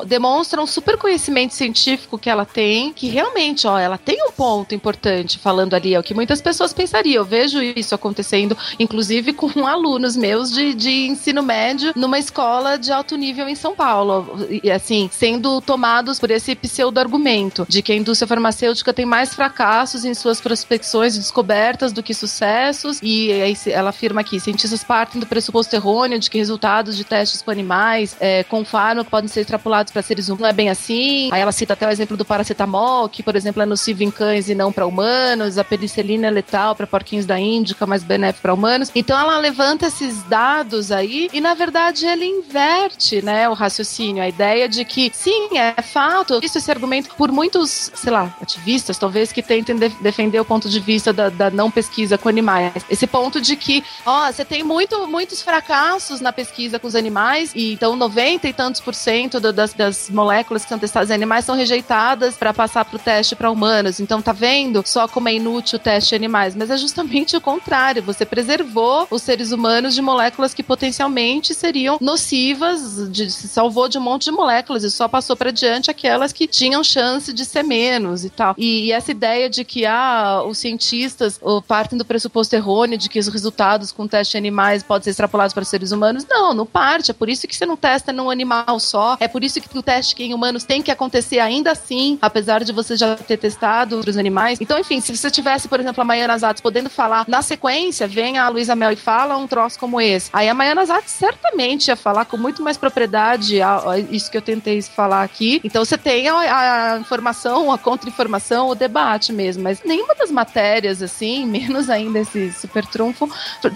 [0.05, 4.73] demonstra um super conhecimento científico que ela tem, que realmente, ó, ela tem um ponto
[4.73, 7.21] importante falando ali, é o que muitas pessoas pensariam.
[7.21, 12.91] Eu vejo isso acontecendo, inclusive com alunos meus de, de ensino médio numa escola de
[12.91, 14.47] alto nível em São Paulo.
[14.63, 20.05] E assim, sendo tomados por esse pseudo-argumento de que a indústria farmacêutica tem mais fracassos
[20.05, 22.99] em suas prospecções e descobertas do que sucessos.
[23.01, 27.41] E aí ela afirma aqui: cientistas partem do pressuposto errôneo de que resultados de testes
[27.41, 30.41] com animais é, com fármaco podem ser extrapolados para seres humanos.
[30.41, 31.29] Não é bem assim.
[31.31, 34.47] Aí ela cita até o exemplo do paracetamol, que, por exemplo, é nocivo em cães
[34.47, 35.57] e não para humanos.
[35.57, 38.91] A penicilina é letal para porquinhos da Índica, mas benéfico para humanos.
[38.93, 44.21] Então ela levanta esses dados aí e, na verdade, ele inverte né, o raciocínio.
[44.23, 46.39] A ideia de que, sim, é fato.
[46.43, 50.69] Isso, esse argumento por muitos, sei lá, ativistas, talvez, que tentem de- defender o ponto
[50.69, 52.85] de vista da, da não pesquisa com animais.
[52.89, 57.51] Esse ponto de que, ó, você tem muito, muitos fracassos na pesquisa com os animais,
[57.55, 61.13] e então 90 e tantos por cento do, das, das moléculas que são testadas em
[61.13, 63.99] animais são rejeitadas para passar para o teste para humanos.
[63.99, 66.55] Então, tá vendo só como é inútil o teste em animais?
[66.55, 68.03] Mas é justamente o contrário.
[68.03, 73.97] Você preservou os seres humanos de moléculas que potencialmente seriam nocivas, de, se salvou de
[73.97, 77.63] um monte de moléculas e só passou para diante aquelas que tinham chance de ser
[77.63, 78.55] menos e tal.
[78.57, 83.19] E, e essa ideia de que ah, os cientistas partem do pressuposto errôneo de que
[83.19, 87.11] os resultados com teste em animais podem ser extrapolados para seres humanos, não, não parte.
[87.11, 89.17] É por isso que você não testa num animal só.
[89.19, 92.71] É por isso que o teste em humanos tem que acontecer ainda assim, apesar de
[92.71, 94.59] você já ter testado outros animais.
[94.61, 98.37] Então, enfim, se você tivesse, por exemplo, a Maiana Zatz podendo falar na sequência, vem
[98.37, 100.29] a Luísa Mel e fala um troço como esse.
[100.33, 104.37] Aí a Maiana Zatz certamente ia falar com muito mais propriedade a, a, isso que
[104.37, 105.61] eu tentei falar aqui.
[105.63, 109.63] Então você tem a, a informação, a contra-informação, o debate mesmo.
[109.63, 113.29] Mas nenhuma das matérias, assim, menos ainda esse super trunfo,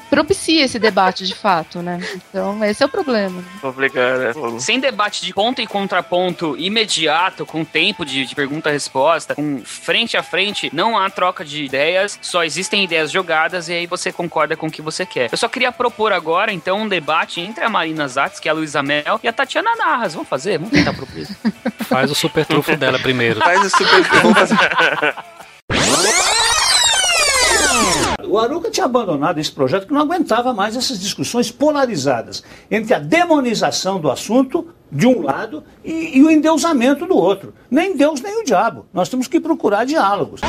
[0.09, 1.99] propicia esse debate de fato, né?
[2.29, 3.43] Então, esse é o problema.
[3.61, 4.59] Obrigado.
[4.59, 10.23] Sem debate de ponto e contraponto imediato, com tempo de, de pergunta-resposta, com frente a
[10.23, 14.67] frente, não há troca de ideias, só existem ideias jogadas e aí você concorda com
[14.67, 15.29] o que você quer.
[15.31, 18.55] Eu só queria propor agora, então, um debate entre a Marina Zatz, que é a
[18.55, 20.13] Luísa Mel, e a Tatiana Narras.
[20.13, 20.57] Vamos fazer?
[20.57, 21.35] Vamos tentar propor isso.
[21.89, 23.39] Faz o super trufo dela primeiro.
[23.39, 24.55] Faz o super trufo.
[28.33, 32.97] O Aruca tinha abandonado esse projeto porque não aguentava mais essas discussões polarizadas entre a
[32.97, 37.53] demonização do assunto de um lado e, e o endeusamento do outro.
[37.69, 38.87] Nem Deus nem o diabo.
[38.91, 40.41] Nós temos que procurar diálogos.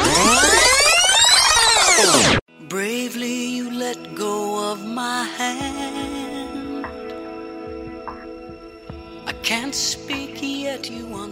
[2.70, 6.13] Bravely you let go of my hand.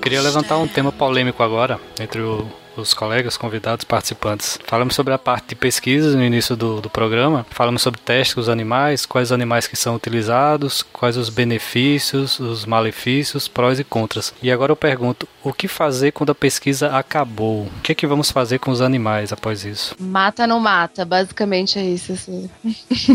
[0.03, 2.47] Queria levantar um tema polêmico agora entre o
[2.77, 4.59] os colegas, convidados, participantes.
[4.65, 8.41] Falamos sobre a parte de pesquisa no início do, do programa, falamos sobre testes com
[8.41, 14.33] os animais, quais animais que são utilizados, quais os benefícios, os malefícios, prós e contras.
[14.43, 17.65] E agora eu pergunto, o que fazer quando a pesquisa acabou?
[17.65, 19.95] O que é que vamos fazer com os animais após isso?
[19.99, 22.13] Mata não mata, basicamente é isso.
[22.13, 22.51] Assim.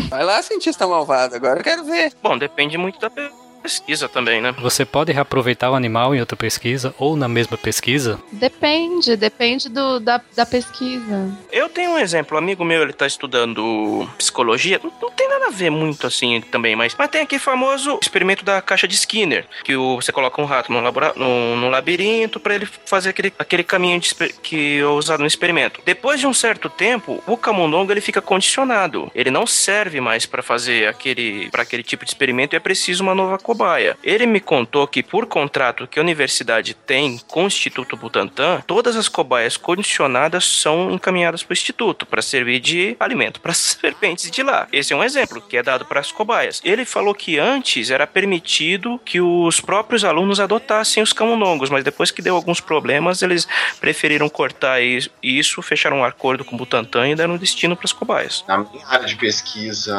[0.09, 2.13] Vai lá, cientista malvado, agora eu quero ver.
[2.21, 4.55] Bom, depende muito da pesquisa pesquisa também, né?
[4.59, 8.18] Você pode reaproveitar o animal em outra pesquisa ou na mesma pesquisa?
[8.32, 11.30] Depende, depende do, da, da pesquisa.
[11.51, 15.47] Eu tenho um exemplo, um amigo meu, ele tá estudando psicologia, não, não tem nada
[15.47, 19.45] a ver muito assim também, mas, mas tem aquele famoso experimento da caixa de Skinner,
[19.65, 23.34] que o, você coloca um rato no, labora, no, no labirinto para ele fazer aquele,
[23.38, 25.82] aquele caminho de, que é usado no experimento.
[25.84, 30.41] Depois de um certo tempo, o camundongo ele fica condicionado, ele não serve mais para
[30.41, 33.97] fazer aquele, para aquele tipo de experimento e é preciso uma nova cobaia cobaia.
[34.03, 38.95] Ele me contou que, por contrato que a universidade tem com o Instituto Butantan, todas
[38.95, 44.29] as cobaias condicionadas são encaminhadas para o Instituto para servir de alimento para as serpentes
[44.29, 44.67] de lá.
[44.71, 46.61] Esse é um exemplo que é dado para as cobaias.
[46.63, 52.11] Ele falou que antes era permitido que os próprios alunos adotassem os camundongos, mas depois
[52.11, 53.47] que deu alguns problemas, eles
[53.79, 54.79] preferiram cortar
[55.23, 58.45] isso, fecharam um acordo com o Butantan e deram destino para as cobaias.
[58.47, 59.97] Na minha área de pesquisa,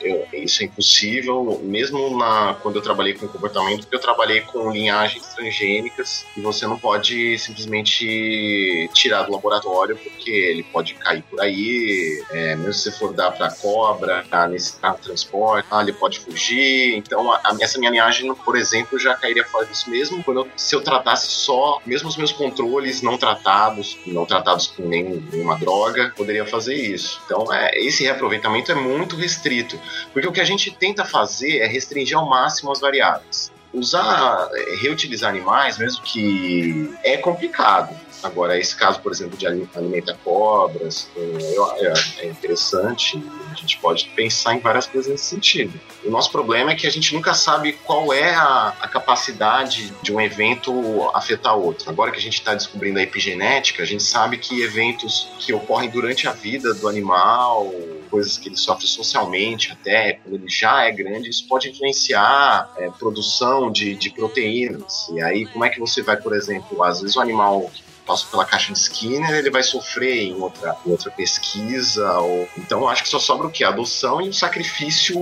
[0.00, 4.70] eu, isso é impossível, mesmo na quando eu trabalhei com comportamento, porque eu trabalhei com
[4.70, 11.40] linhagens transgênicas e você não pode simplesmente tirar do laboratório porque ele pode cair por
[11.40, 16.20] aí, é, mesmo se você for dar para cobra, tá, nesse transporte, ah, ele pode
[16.20, 16.94] fugir.
[16.96, 20.48] Então, a, a, essa minha linhagem, por exemplo, já cairia fora disso mesmo quando eu,
[20.56, 25.58] se eu tratasse só, mesmo os meus controles não tratados, não tratados com nenhum, nenhuma
[25.58, 27.20] droga, poderia fazer isso.
[27.26, 29.78] Então, é, esse reaproveitamento é muito restrito,
[30.12, 33.50] porque o que a gente tenta fazer é restringir ao máximo máximo as variáveis.
[33.72, 40.16] Usar, eh, reutilizar animais, mesmo que é complicado, Agora, esse caso, por exemplo, de alimentar
[40.22, 43.22] cobras, é, é, interessante.
[43.50, 45.78] A gente pode pensar em várias coisas nesse sentido.
[46.04, 50.12] O nosso problema é que a gente nunca sabe qual é a, a capacidade de
[50.12, 51.90] um evento afetar outro.
[51.90, 55.90] Agora que a gente está descobrindo a epigenética, a gente sabe que eventos que ocorrem
[55.90, 57.74] durante a vida do animal,
[58.12, 62.90] coisas que ele sofre socialmente até, quando ele já é grande, isso pode influenciar é,
[62.90, 65.08] produção de, de proteínas.
[65.14, 67.70] E aí, como é que você vai, por exemplo, às vezes o animal
[68.06, 72.18] passa pela caixa de Skinner, ele vai sofrer em outra, em outra pesquisa.
[72.18, 72.48] Ou...
[72.58, 73.64] Então, acho que só sobra o que?
[73.64, 75.16] A adoção e o sacrifício,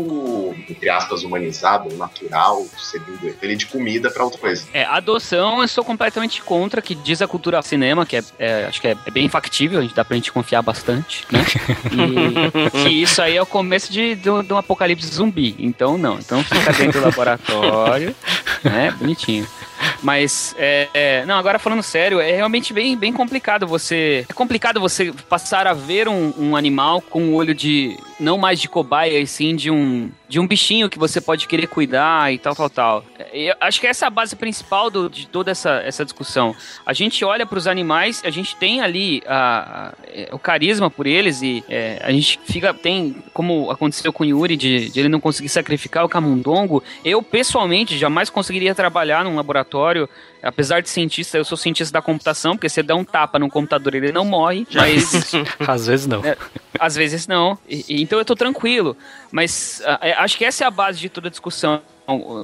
[0.68, 4.64] entre aspas, humanizado, natural, segundo ele, de comida para outra coisa.
[4.72, 8.80] É, adoção eu sou completamente contra, que diz a cultura cinema, que é, é acho
[8.80, 11.44] que é, é, bem factível, a gente dá pra gente confiar bastante, né?
[11.92, 15.54] E que isso aí é o começo de, de, de um apocalipse zumbi.
[15.58, 16.18] Então, não.
[16.18, 18.14] Então fica dentro do laboratório,
[18.64, 18.90] né?
[18.92, 19.46] Bonitinho.
[20.02, 24.26] Mas, é, é, não, agora falando sério, é realmente bem, bem complicado você.
[24.28, 28.60] É complicado você passar a ver um, um animal com o olho de não mais
[28.60, 32.38] de cobaia, e sim de um, de um bichinho que você pode querer cuidar e
[32.38, 33.04] tal, tal, tal.
[33.32, 36.54] Eu acho que essa é a base principal do, de toda essa, essa discussão.
[36.84, 39.92] A gente olha para os animais, a gente tem ali a,
[40.30, 44.26] a, o carisma por eles e é, a gente fica, tem, como aconteceu com o
[44.26, 46.82] Yuri, de, de ele não conseguir sacrificar o camundongo.
[47.04, 50.08] Eu, pessoalmente, jamais conseguiria trabalhar num laboratório
[50.42, 53.94] apesar de cientista, eu sou cientista da computação, porque você dá um tapa no computador
[53.94, 55.32] ele não morre, mas.
[55.66, 56.24] às vezes não.
[56.24, 56.36] É,
[56.78, 57.58] às vezes não.
[57.68, 58.96] E, e, então eu tô tranquilo.
[59.30, 61.82] Mas uh, acho que essa é a base de toda a discussão.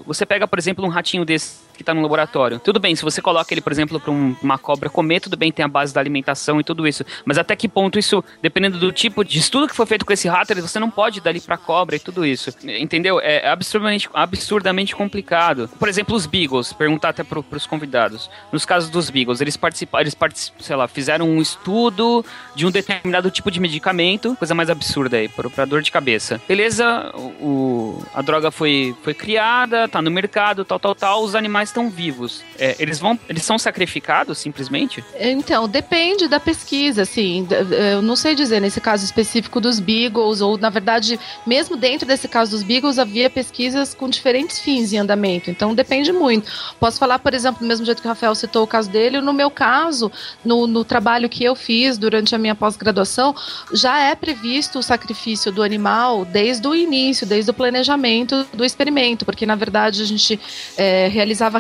[0.07, 2.59] Você pega, por exemplo, um ratinho desse que está no laboratório.
[2.59, 5.53] Tudo bem, se você coloca ele, por exemplo, para um, uma cobra comer, tudo bem,
[5.53, 7.05] tem a base da alimentação e tudo isso.
[7.25, 10.27] Mas até que ponto isso, dependendo do tipo de estudo que foi feito com esse
[10.27, 12.51] rato, você não pode dar ali para cobra e tudo isso.
[12.65, 13.21] Entendeu?
[13.21, 15.69] É absurdamente, absurdamente complicado.
[15.79, 18.31] Por exemplo, os Beagles, perguntar até para os convidados.
[18.51, 22.71] Nos casos dos Beagles, eles participaram, eles particip, sei lá, fizeram um estudo de um
[22.71, 26.41] determinado tipo de medicamento, coisa mais absurda aí, para dor de cabeça.
[26.49, 29.56] Beleza, o, a droga foi, foi criada,
[29.91, 33.59] tá no mercado, tal, tal, tal, os animais estão vivos, é, eles vão, eles são
[33.59, 35.05] sacrificados simplesmente?
[35.19, 37.47] Então, depende da pesquisa, assim,
[37.93, 42.29] eu não sei dizer nesse caso específico dos Beagles, ou na verdade, mesmo dentro desse
[42.29, 46.51] caso dos Beagles, havia pesquisas com diferentes fins em andamento, então depende muito.
[46.81, 49.33] Posso falar, por exemplo, do mesmo jeito que o Rafael citou o caso dele, no
[49.33, 50.11] meu caso,
[50.45, 53.35] no, no trabalho que eu fiz durante a minha pós-graduação,
[53.73, 59.25] já é previsto o sacrifício do animal desde o início, desde o planejamento do experimento,
[59.25, 60.39] porque na verdade a gente
[60.77, 61.59] é, realizava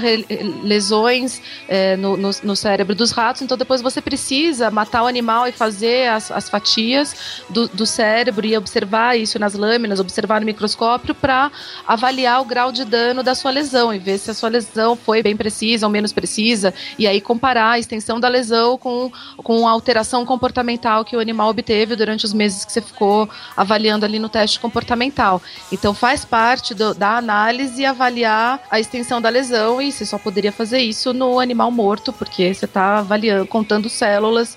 [0.63, 5.47] lesões é, no, no, no, cérebro dos ratos, então depois você precisa matar o animal
[5.47, 10.47] e fazer as, as fatias do, do cérebro e observar isso nas lâminas, observar no
[10.47, 11.51] microscópio para
[11.87, 15.23] avaliar o grau de dano da sua lesão e ver se a sua lesão foi
[15.23, 19.71] bem precisa ou menos precisa, e aí comparar a extensão da lesão com, com a
[19.71, 24.29] alteração comportamental que o animal obteve durante os meses que você ficou avaliando ali no
[24.29, 25.41] teste comportamental.
[25.71, 30.53] Então faz parte do, da análise avaliar a extensão da lesão e você só poderia
[30.53, 34.57] fazer isso no animal morto, porque você está avaliando, contando células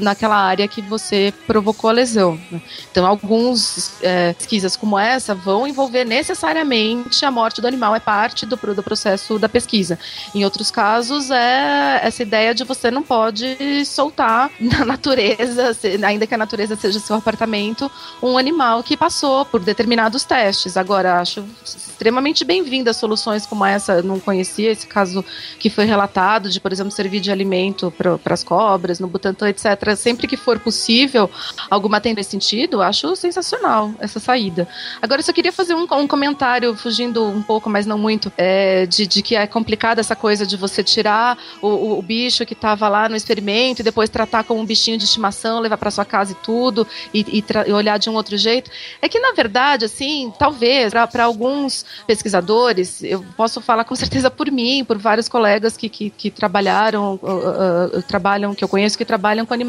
[0.00, 2.38] naquela área que você provocou a lesão.
[2.50, 2.60] Né?
[2.90, 8.46] Então, algumas é, pesquisas como essa vão envolver necessariamente a morte do animal, é parte
[8.46, 9.98] do, do processo da pesquisa.
[10.34, 15.76] Em outros casos, é essa ideia de você não pode soltar na natureza,
[16.06, 17.90] ainda que a natureza seja seu apartamento,
[18.22, 20.76] um animal que passou por determinados testes.
[20.76, 25.24] Agora, acho extremamente bem-vindas soluções como essa, não conhecia esse caso
[25.58, 29.73] que foi relatado de, por exemplo, servir de alimento para as cobras, no Butantan, etc.
[29.96, 31.30] Sempre que for possível,
[31.70, 34.66] alguma tem nesse sentido, acho sensacional essa saída.
[35.00, 38.86] Agora, eu só queria fazer um, um comentário, fugindo um pouco, mas não muito, é,
[38.86, 42.54] de, de, que é complicada essa coisa de você tirar o, o, o bicho que
[42.54, 46.04] estava lá no experimento e depois tratar como um bichinho de estimação, levar para sua
[46.04, 48.70] casa e tudo, e, e, e, olhar de um outro jeito.
[49.00, 54.50] É que, na verdade, assim, talvez, para alguns pesquisadores, eu posso falar com certeza por
[54.50, 59.04] mim, por vários colegas que, que, que trabalharam, uh, uh, trabalham, que eu conheço que
[59.04, 59.63] trabalham com animais.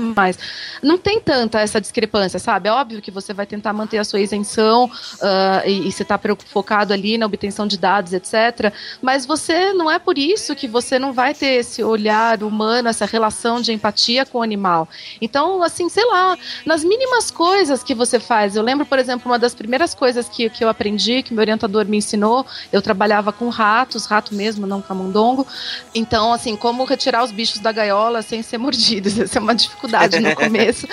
[0.82, 2.70] Não tem tanta essa discrepância, sabe?
[2.70, 6.20] É óbvio que você vai tentar manter a sua isenção uh, e, e, você está
[6.48, 8.74] focado ali na obtenção de dados, etc.
[9.02, 13.06] Mas você não é por isso que você não vai ter esse olhar humano, essa
[13.06, 14.88] relação de empatia com o animal.
[15.22, 18.56] Então, assim, sei lá, nas mínimas coisas que você faz.
[18.56, 21.86] Eu lembro, por exemplo, uma das primeiras coisas que, que eu aprendi, que meu orientador
[21.86, 25.48] me ensinou, eu trabalhava com ratos, rato mesmo, não camundongo.
[25.94, 29.18] Então, assim, como retirar os bichos da gaiola sem ser mordidos?
[29.18, 29.85] Essa é uma dificuldade
[30.20, 30.88] no começo.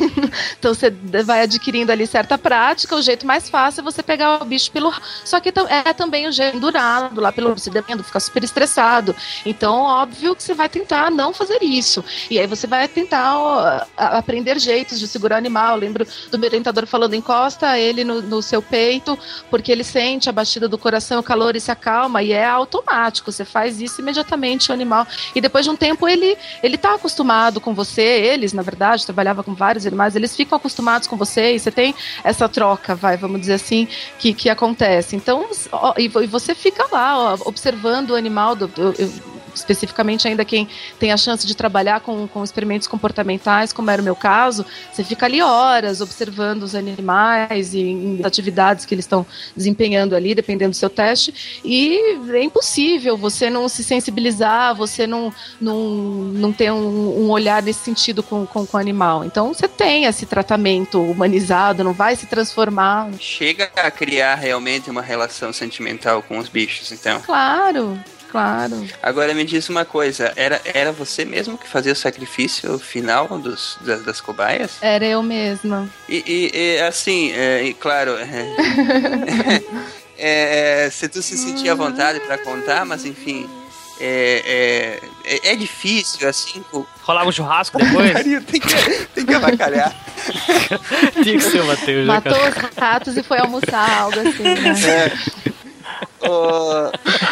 [0.58, 0.90] então, você
[1.24, 2.96] vai adquirindo ali certa prática.
[2.96, 4.92] O jeito mais fácil é você pegar o bicho pelo.
[5.24, 7.52] Só que é também o jeito durado lá pelo.
[7.56, 9.14] Você depende, fica super estressado.
[9.44, 12.04] Então, óbvio que você vai tentar não fazer isso.
[12.30, 15.74] E aí você vai tentar ó, aprender jeitos de segurar o animal.
[15.74, 19.18] Eu lembro do meu orientador falando: encosta ele no, no seu peito,
[19.50, 22.22] porque ele sente a batida do coração, o calor e se acalma.
[22.22, 23.30] E é automático.
[23.30, 25.06] Você faz isso imediatamente o animal.
[25.34, 28.29] E depois de um tempo ele ele está acostumado com você.
[28.32, 30.16] Eles, na verdade, trabalhava com vários animais.
[30.16, 34.32] Eles ficam acostumados com você e você tem essa troca, vai, vamos dizer assim, que,
[34.32, 35.16] que acontece.
[35.16, 38.54] Então, ó, e, você fica lá ó, observando o animal.
[38.54, 39.12] Do, eu, eu,
[39.60, 44.04] especificamente ainda quem tem a chance de trabalhar com, com experimentos comportamentais, como era o
[44.04, 49.24] meu caso, você fica ali horas observando os animais e atividades que eles estão
[49.56, 51.98] desempenhando ali, dependendo do seu teste, e
[52.32, 57.80] é impossível você não se sensibilizar, você não, não, não ter um, um olhar nesse
[57.80, 59.24] sentido com, com, com o animal.
[59.24, 63.10] Então você tem esse tratamento humanizado, não vai se transformar.
[63.18, 67.20] Chega a criar realmente uma relação sentimental com os bichos, então.
[67.20, 67.98] Claro,
[68.30, 68.86] claro.
[69.02, 73.76] Agora me diz uma coisa, era, era você mesmo que fazia o sacrifício final dos,
[73.80, 74.72] das, das cobaias?
[74.80, 75.88] Era eu mesma.
[76.08, 78.26] E, e- e, assim, é, e claro, é,
[80.18, 83.48] é, é, se tu se sentia à vontade pra contar, mas enfim,
[84.00, 86.86] é, é, é, é difícil, assim, com...
[87.02, 88.12] Rolava um churrasco depois?
[88.46, 89.94] tem, que, tem que avacalhar.
[91.22, 94.74] Tinha que ser o Matheus, né, Matou os ratos e foi almoçar, algo assim, né?
[94.86, 96.19] É.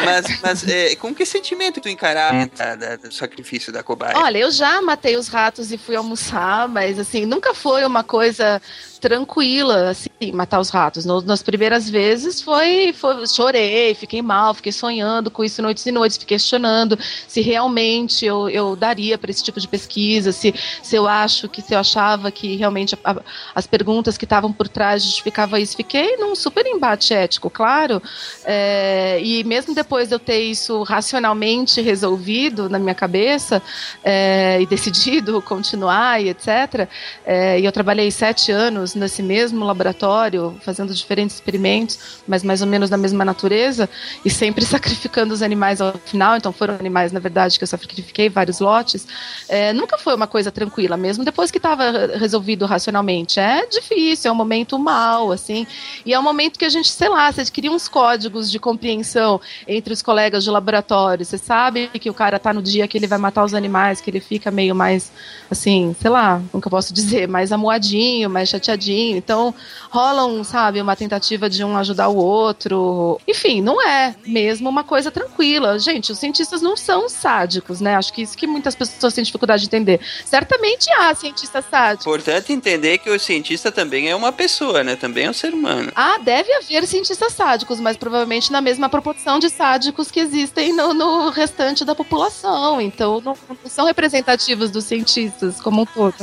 [0.05, 4.17] Mas mas é, com que sentimento tu encarava da- da- do sacrifício da cobaia?
[4.17, 8.61] Olha, eu já matei os ratos e fui almoçar, mas assim, nunca foi uma coisa
[9.01, 11.05] tranquila, assim, matar os ratos.
[11.05, 15.93] No- nas primeiras vezes foi, foi, chorei, fiquei mal, fiquei sonhando com isso noites e
[15.93, 20.97] noites, fiquei questionando se realmente eu, eu daria para esse tipo de pesquisa, se, se
[20.97, 23.23] eu acho que se eu achava que realmente a- a-
[23.55, 25.77] as perguntas que estavam por trás justificava isso.
[25.77, 28.03] Fiquei num super embate ético, claro.
[28.45, 28.78] É,
[29.23, 33.63] e mesmo depois de eu ter isso racionalmente resolvido na minha cabeça
[34.03, 36.89] é, e decidido continuar e etc.
[37.25, 42.67] é, e eu trabalhei sete anos nesse mesmo laboratório, fazendo diferentes experimentos, mas mais ou
[42.67, 43.89] menos da mesma natureza,
[44.25, 46.37] e sempre sacrificando os animais ao final.
[46.37, 49.07] Então foram animais, na verdade, que eu sacrifiquei vários lotes.
[49.49, 53.41] É, nunca foi uma coisa tranquila, mesmo depois que estava resolvido racionalmente.
[53.41, 55.67] É difícil, é um momento mal, assim.
[56.05, 59.41] E é um momento que a gente, sei lá, você cria uns códigos de compreensão
[59.67, 61.25] entre os colegas de laboratório.
[61.25, 64.11] Você sabe que o cara tá no dia que ele vai matar os animais, que
[64.11, 65.11] ele fica meio mais,
[65.51, 69.17] assim, sei lá, nunca posso dizer, mais amuadinho, mais chateadinho.
[69.17, 69.55] Então,
[69.89, 73.19] rola um, sabe, uma tentativa de um ajudar o outro.
[73.27, 75.79] Enfim, não é mesmo uma coisa tranquila.
[75.79, 77.97] Gente, os cientistas não são sádicos, né?
[77.97, 79.99] Acho que isso que muitas pessoas têm dificuldade de entender.
[80.27, 82.07] Certamente há cientistas sádicos.
[82.07, 84.95] Importante entender que o cientista também é uma pessoa, né?
[84.95, 85.91] Também é um ser humano.
[85.97, 90.93] Ah, deve haver cientistas sádicos, mas provavelmente na mesma proporção de sádicos que existem no,
[90.95, 92.81] no restante da população.
[92.81, 96.15] Então, não, não são representativos dos cientistas como um todo.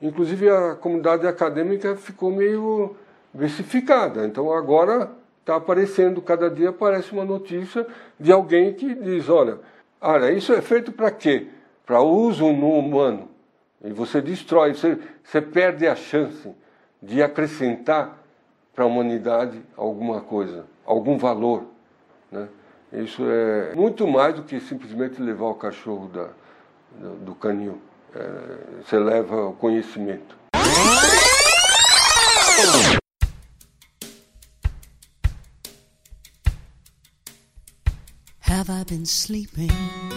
[0.00, 2.96] Inclusive a comunidade acadêmica ficou meio
[3.32, 4.26] versificada.
[4.26, 7.86] Então agora está aparecendo, cada dia aparece uma notícia
[8.18, 9.58] de alguém que diz, olha,
[10.00, 11.48] olha, isso é feito para quê?
[11.86, 13.28] Para uso no humano.
[13.84, 16.50] E você destrói, você, você perde a chance
[17.02, 18.21] de acrescentar
[18.74, 21.64] para a humanidade alguma coisa, algum valor.
[22.30, 22.48] Né?
[22.92, 26.28] Isso é muito mais do que simplesmente levar o cachorro da,
[27.24, 27.80] do, canil.
[28.14, 30.36] É, você leva o conhecimento.
[38.46, 40.11] Have I been sleeping?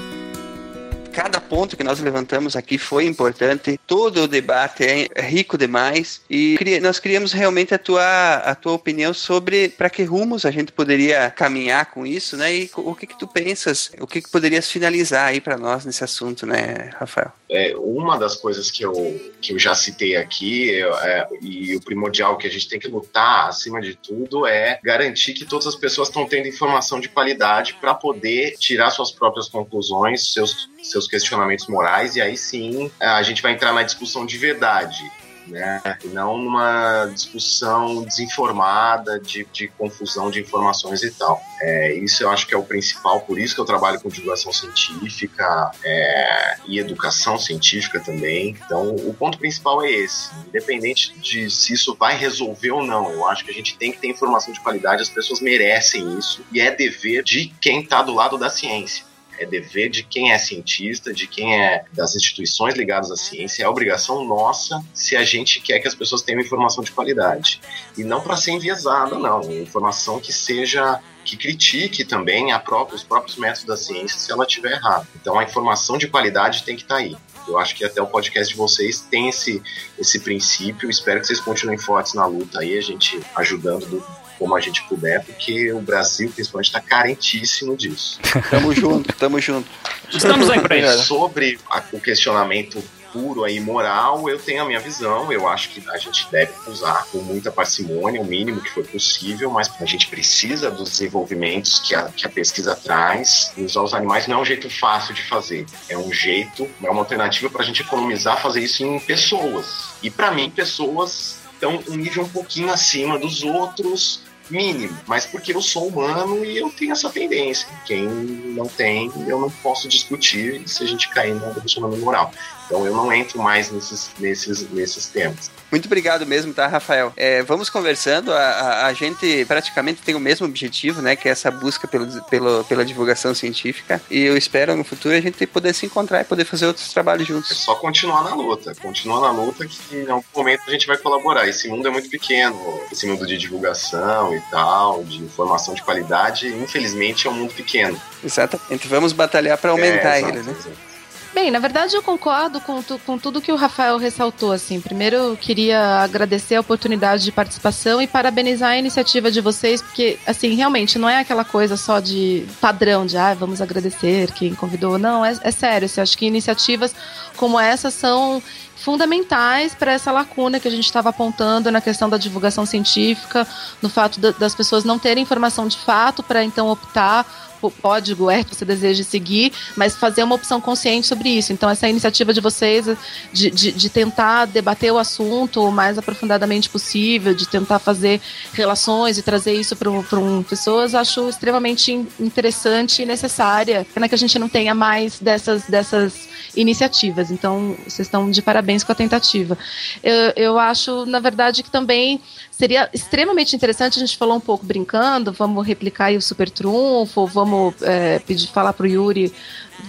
[1.16, 3.80] Cada ponto que nós levantamos aqui foi importante.
[3.88, 9.14] Todo o debate é rico demais e nós queríamos realmente a tua, a tua opinião
[9.14, 12.54] sobre para que rumos a gente poderia caminhar com isso, né?
[12.54, 13.92] E o que que tu pensas?
[13.98, 17.32] O que que poderias finalizar aí para nós nesse assunto, né, Rafael?
[17.50, 18.94] É, uma das coisas que eu,
[19.40, 23.50] que eu já citei aqui é, e o primordial que a gente tem que lutar
[23.50, 27.94] acima de tudo é garantir que todas as pessoas estão tendo informação de qualidade para
[27.94, 33.54] poder tirar suas próprias conclusões, seus, seus questionamentos morais e aí sim a gente vai
[33.54, 35.04] entrar na discussão de verdade.
[35.48, 35.82] Né?
[36.04, 41.42] E não numa discussão desinformada de, de confusão de informações e tal.
[41.62, 44.52] É, isso eu acho que é o principal, por isso que eu trabalho com divulgação
[44.52, 48.58] científica é, e educação científica também.
[48.66, 50.32] Então, o ponto principal é esse.
[50.48, 54.00] Independente de se isso vai resolver ou não, eu acho que a gente tem que
[54.00, 58.14] ter informação de qualidade, as pessoas merecem isso, e é dever de quem está do
[58.14, 59.06] lado da ciência.
[59.38, 63.68] É dever de quem é cientista, de quem é das instituições ligadas à ciência, é
[63.68, 67.62] obrigação nossa se a gente quer que as pessoas tenham informação de qualidade.
[67.98, 69.42] E não para ser enviesada, não.
[69.52, 74.74] Informação que seja que critique também própria, os próprios métodos da ciência se ela estiver
[74.74, 75.08] errada.
[75.16, 77.16] Então a informação de qualidade tem que estar aí.
[77.48, 79.62] Eu acho que até o podcast de vocês tem esse,
[80.00, 80.90] esse princípio.
[80.90, 84.06] Espero que vocês continuem fortes na luta aí, a gente ajudando do,
[84.38, 88.20] como a gente puder, porque o Brasil, principalmente, está carentíssimo disso.
[88.50, 89.68] Tamo junto, tamo junto.
[90.12, 91.04] Estamos aí pra isso.
[91.06, 92.84] Sobre a- o questionamento
[93.14, 95.32] puro aí moral, eu tenho a minha visão.
[95.32, 99.50] Eu acho que a gente deve usar com muita parcimônia, o mínimo que for possível,
[99.50, 103.54] mas a gente precisa dos desenvolvimentos que a, que a pesquisa traz.
[103.56, 105.66] E usar os animais não é um jeito fácil de fazer.
[105.88, 109.66] É um jeito, é uma alternativa para a gente economizar, fazer isso em pessoas.
[110.04, 114.20] E para mim, pessoas estão um nível um pouquinho acima dos outros
[114.50, 117.68] mínimo, mas porque eu sou humano e eu tenho essa tendência.
[117.86, 122.32] Quem não tem, eu não posso discutir se a gente cair no questionamento moral.
[122.66, 125.52] Então eu não entro mais nesses, nesses, nesses temas.
[125.72, 127.12] Muito obrigado mesmo, tá, Rafael?
[127.18, 128.32] É, vamos conversando.
[128.32, 131.16] A, a, a, gente praticamente tem o mesmo objetivo, né?
[131.16, 134.02] Que é essa busca pelo, pelo, pela divulgação científica.
[134.10, 137.28] E eu espero no futuro a gente poder se encontrar e poder fazer outros trabalhos
[137.28, 137.52] juntos.
[137.52, 138.74] É só continuar na luta.
[138.76, 141.48] Continuar na luta que em algum momento a gente vai colaborar.
[141.48, 142.58] Esse mundo é muito pequeno.
[142.92, 148.00] Esse mundo de divulgação e tal, de informação de qualidade, infelizmente é um mundo pequeno.
[148.24, 148.88] Exatamente.
[148.88, 150.56] Vamos batalhar para aumentar é, exato, ele, né?
[150.58, 150.95] Exato.
[151.36, 154.54] Bem, na verdade eu concordo com, tu, com tudo que o Rafael ressaltou.
[154.54, 159.82] Assim, primeiro eu queria agradecer a oportunidade de participação e parabenizar a iniciativa de vocês,
[159.82, 164.56] porque assim realmente não é aquela coisa só de padrão de ah, vamos agradecer quem
[164.56, 164.98] convidou.
[164.98, 165.88] Não, é, é sério.
[165.88, 166.96] Assim, acho que iniciativas
[167.36, 168.42] como essa são
[168.78, 173.46] fundamentais para essa lacuna que a gente estava apontando na questão da divulgação científica,
[173.82, 177.26] no fato das pessoas não terem informação de fato para então optar
[177.72, 181.54] código é que você deseja seguir, mas fazer uma opção consciente sobre isso.
[181.54, 182.86] Então, essa iniciativa de vocês
[183.32, 188.22] de, de, de tentar debater o assunto o mais aprofundadamente possível, de tentar fazer
[188.54, 194.18] relações e trazer isso para um, pessoas, acho extremamente interessante e necessária, para que a
[194.18, 197.32] gente não tenha mais dessas, dessas iniciativas.
[197.32, 199.58] Então, vocês estão de parabéns com a tentativa.
[200.04, 202.22] Eu, eu acho, na verdade, que também
[202.58, 207.28] seria extremamente interessante, a gente falou um pouco brincando, vamos replicar aí o super trunfo,
[207.28, 209.34] vamos é, pedir, falar para o Yuri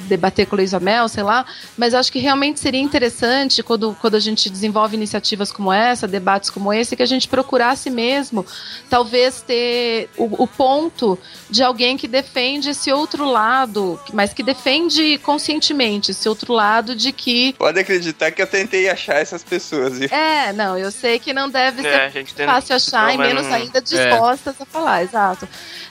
[0.07, 1.45] debater com o Luiz Mel, sei lá,
[1.77, 6.51] mas acho que realmente seria interessante quando, quando a gente desenvolve iniciativas como essa, debates
[6.51, 8.45] como esse, que a gente procurasse mesmo,
[8.89, 11.19] talvez ter o, o ponto
[11.51, 17.13] de alguém que defende esse outro lado, mas que defende conscientemente esse outro lado de
[17.13, 17.53] que.
[17.55, 19.99] Pode acreditar que eu tentei achar essas pessoas.
[19.99, 20.09] Viu?
[20.11, 24.55] É, não, eu sei que não deve é, ser fácil achar e menos ainda dispostas
[24.59, 24.63] é.
[24.63, 25.49] a falar, exato.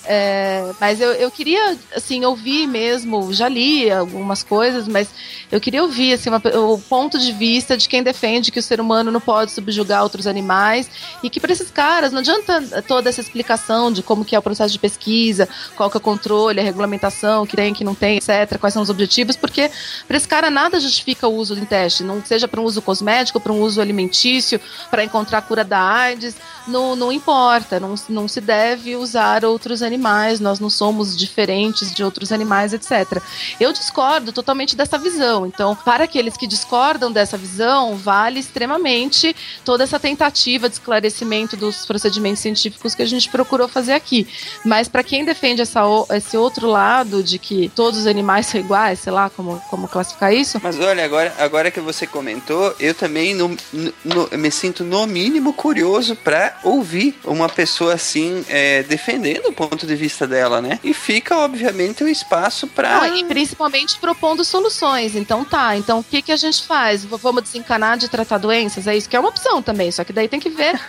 [0.08, 5.10] É, mas eu, eu queria, assim, ouvir mesmo, já li algumas coisas, mas
[5.52, 8.80] eu queria ouvir, assim, uma, o ponto de vista de quem defende que o ser
[8.80, 10.90] humano não pode subjugar outros animais
[11.24, 14.44] e que para esses caras não adianta toda essa explicação de como que é o
[14.44, 18.18] processo de pesquisa, qual que é o controle, a regulamentação, que tem, que não tem,
[18.18, 19.72] etc., quais são os objetivos, porque
[20.08, 23.40] para esse cara nada justifica o uso em teste, não seja para um uso cosmético,
[23.40, 26.36] para um uso alimentício, para encontrar a cura da AIDS,
[26.68, 31.94] não, não importa, não, não se deve usar outros animais animais, nós não somos diferentes
[31.94, 33.22] de outros animais, etc.
[33.60, 35.46] Eu discordo totalmente dessa visão.
[35.46, 41.86] Então, para aqueles que discordam dessa visão, vale extremamente toda essa tentativa de esclarecimento dos
[41.86, 44.28] procedimentos científicos que a gente procurou fazer aqui.
[44.64, 45.82] Mas para quem defende essa,
[46.12, 50.34] esse outro lado de que todos os animais são iguais, sei lá como, como classificar
[50.34, 50.60] isso.
[50.62, 53.56] Mas olha, agora, agora que você comentou, eu também no,
[54.04, 59.85] no, me sinto no mínimo curioso para ouvir uma pessoa assim é, defendendo o ponto
[59.86, 60.80] ponto de vista dela, né?
[60.84, 63.02] E fica, obviamente, o um espaço para.
[63.02, 65.16] Ah, e principalmente propondo soluções.
[65.16, 67.06] Então tá, então o que, que a gente faz?
[67.06, 68.88] Vamos desencanar de tratar doenças?
[68.88, 70.80] É isso que é uma opção também, só que daí tem que ver.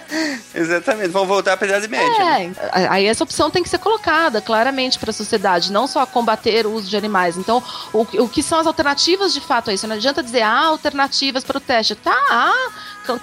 [0.54, 2.22] Exatamente, vamos voltar para a Idade Média.
[2.22, 2.54] É, né?
[2.88, 6.72] aí essa opção tem que ser colocada claramente para a sociedade, não só combater o
[6.72, 7.36] uso de animais.
[7.36, 9.86] Então, o, o que são as alternativas de fato a isso?
[9.86, 11.94] Não adianta dizer, ah, alternativas para o teste.
[11.94, 12.70] Tá, ah,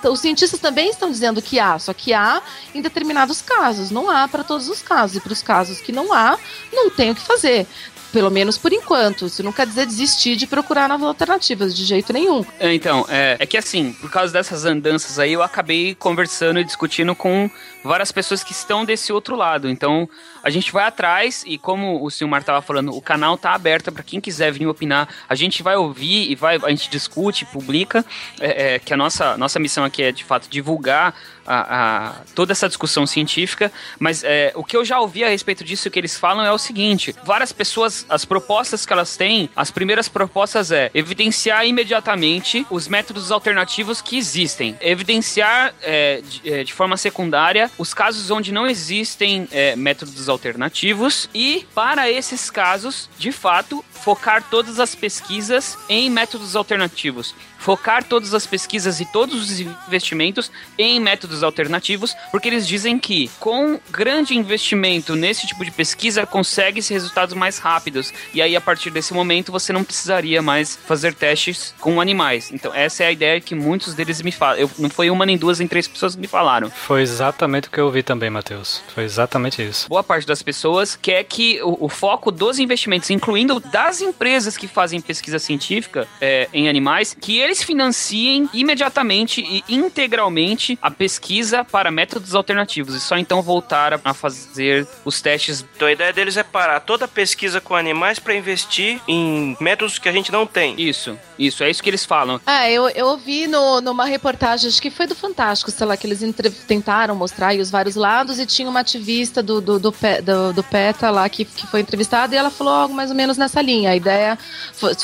[0.09, 2.41] os cientistas também estão dizendo que há, só que há
[2.73, 5.17] em determinados casos, não há para todos os casos.
[5.17, 6.37] E para os casos que não há,
[6.71, 7.67] não tem o que fazer.
[8.11, 9.25] Pelo menos por enquanto.
[9.25, 12.45] Isso não quer dizer desistir de procurar novas alternativas, de jeito nenhum.
[12.59, 16.63] É, então, é, é que assim, por causa dessas andanças aí, eu acabei conversando e
[16.63, 17.49] discutindo com
[17.83, 19.69] várias pessoas que estão desse outro lado.
[19.69, 20.07] Então,
[20.43, 24.03] a gente vai atrás e como o Silmar estava falando, o canal tá aberto para
[24.03, 25.07] quem quiser vir opinar.
[25.27, 28.05] A gente vai ouvir e vai, a gente discute, publica,
[28.39, 31.13] é, é, que a nossa, nossa missão aqui é de fato divulgar
[31.45, 35.63] a, a, toda essa discussão científica, mas é, o que eu já ouvi a respeito
[35.63, 39.71] disso que eles falam é o seguinte: várias pessoas, as propostas que elas têm, as
[39.71, 46.73] primeiras propostas é evidenciar imediatamente os métodos alternativos que existem, evidenciar é, de, é, de,
[46.73, 53.31] forma secundária os casos onde não existem é, métodos alternativos e, para esses casos, de
[53.31, 57.33] fato, focar todas as pesquisas em métodos alternativos
[57.63, 63.31] focar todas as pesquisas e todos os investimentos em métodos alternativos, porque eles dizem que
[63.39, 68.13] com grande investimento nesse tipo de pesquisa consegue-se resultados mais rápidos.
[68.33, 72.51] E aí, a partir desse momento, você não precisaria mais fazer testes com animais.
[72.51, 74.57] Então, essa é a ideia que muitos deles me falam.
[74.57, 76.69] Eu, não foi uma nem duas, nem três pessoas que me falaram.
[76.69, 78.81] Foi exatamente o que eu ouvi também, Matheus.
[78.93, 79.87] Foi exatamente isso.
[79.87, 84.67] Boa parte das pessoas quer que o, o foco dos investimentos, incluindo das empresas que
[84.67, 91.63] fazem pesquisa científica é, em animais, que eles eles financiem imediatamente e integralmente a pesquisa
[91.63, 95.63] para métodos alternativos e só então voltar a fazer os testes.
[95.75, 99.99] Então a ideia deles é parar toda a pesquisa com animais para investir em métodos
[99.99, 100.73] que a gente não tem.
[100.81, 102.41] Isso, isso, é isso que eles falam.
[102.47, 106.07] É, eu, eu ouvi no, numa reportagem, acho que foi do Fantástico, sei lá, que
[106.07, 109.91] eles entre- tentaram mostrar aí os vários lados e tinha uma ativista do, do, do,
[109.91, 113.37] do, do PETA lá que, que foi entrevistada e ela falou algo mais ou menos
[113.37, 113.91] nessa linha.
[113.91, 114.39] A ideia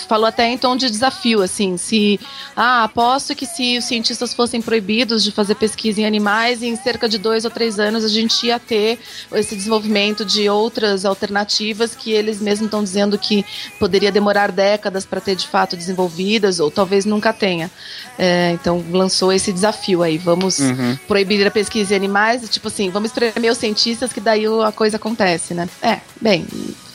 [0.08, 2.20] falou até em tom de desafio, assim, se.
[2.56, 7.08] Ah, aposto que se os cientistas fossem proibidos de fazer pesquisa em animais, em cerca
[7.08, 9.00] de dois ou três anos a gente ia ter
[9.34, 13.46] esse desenvolvimento de outras alternativas que eles mesmos estão dizendo que
[13.80, 17.70] poderia demorar décadas para ter de fato desenvolvidas, ou talvez nunca tenha.
[18.18, 20.18] É, então lançou esse desafio aí.
[20.18, 20.98] Vamos Uhum.
[21.08, 24.98] proibir a pesquisa em animais, tipo assim, vamos espremer os cientistas que daí a coisa
[24.98, 25.68] acontece, né?
[25.82, 26.46] É, bem,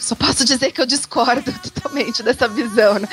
[0.04, 3.08] só posso dizer que eu discordo totalmente dessa visão, né?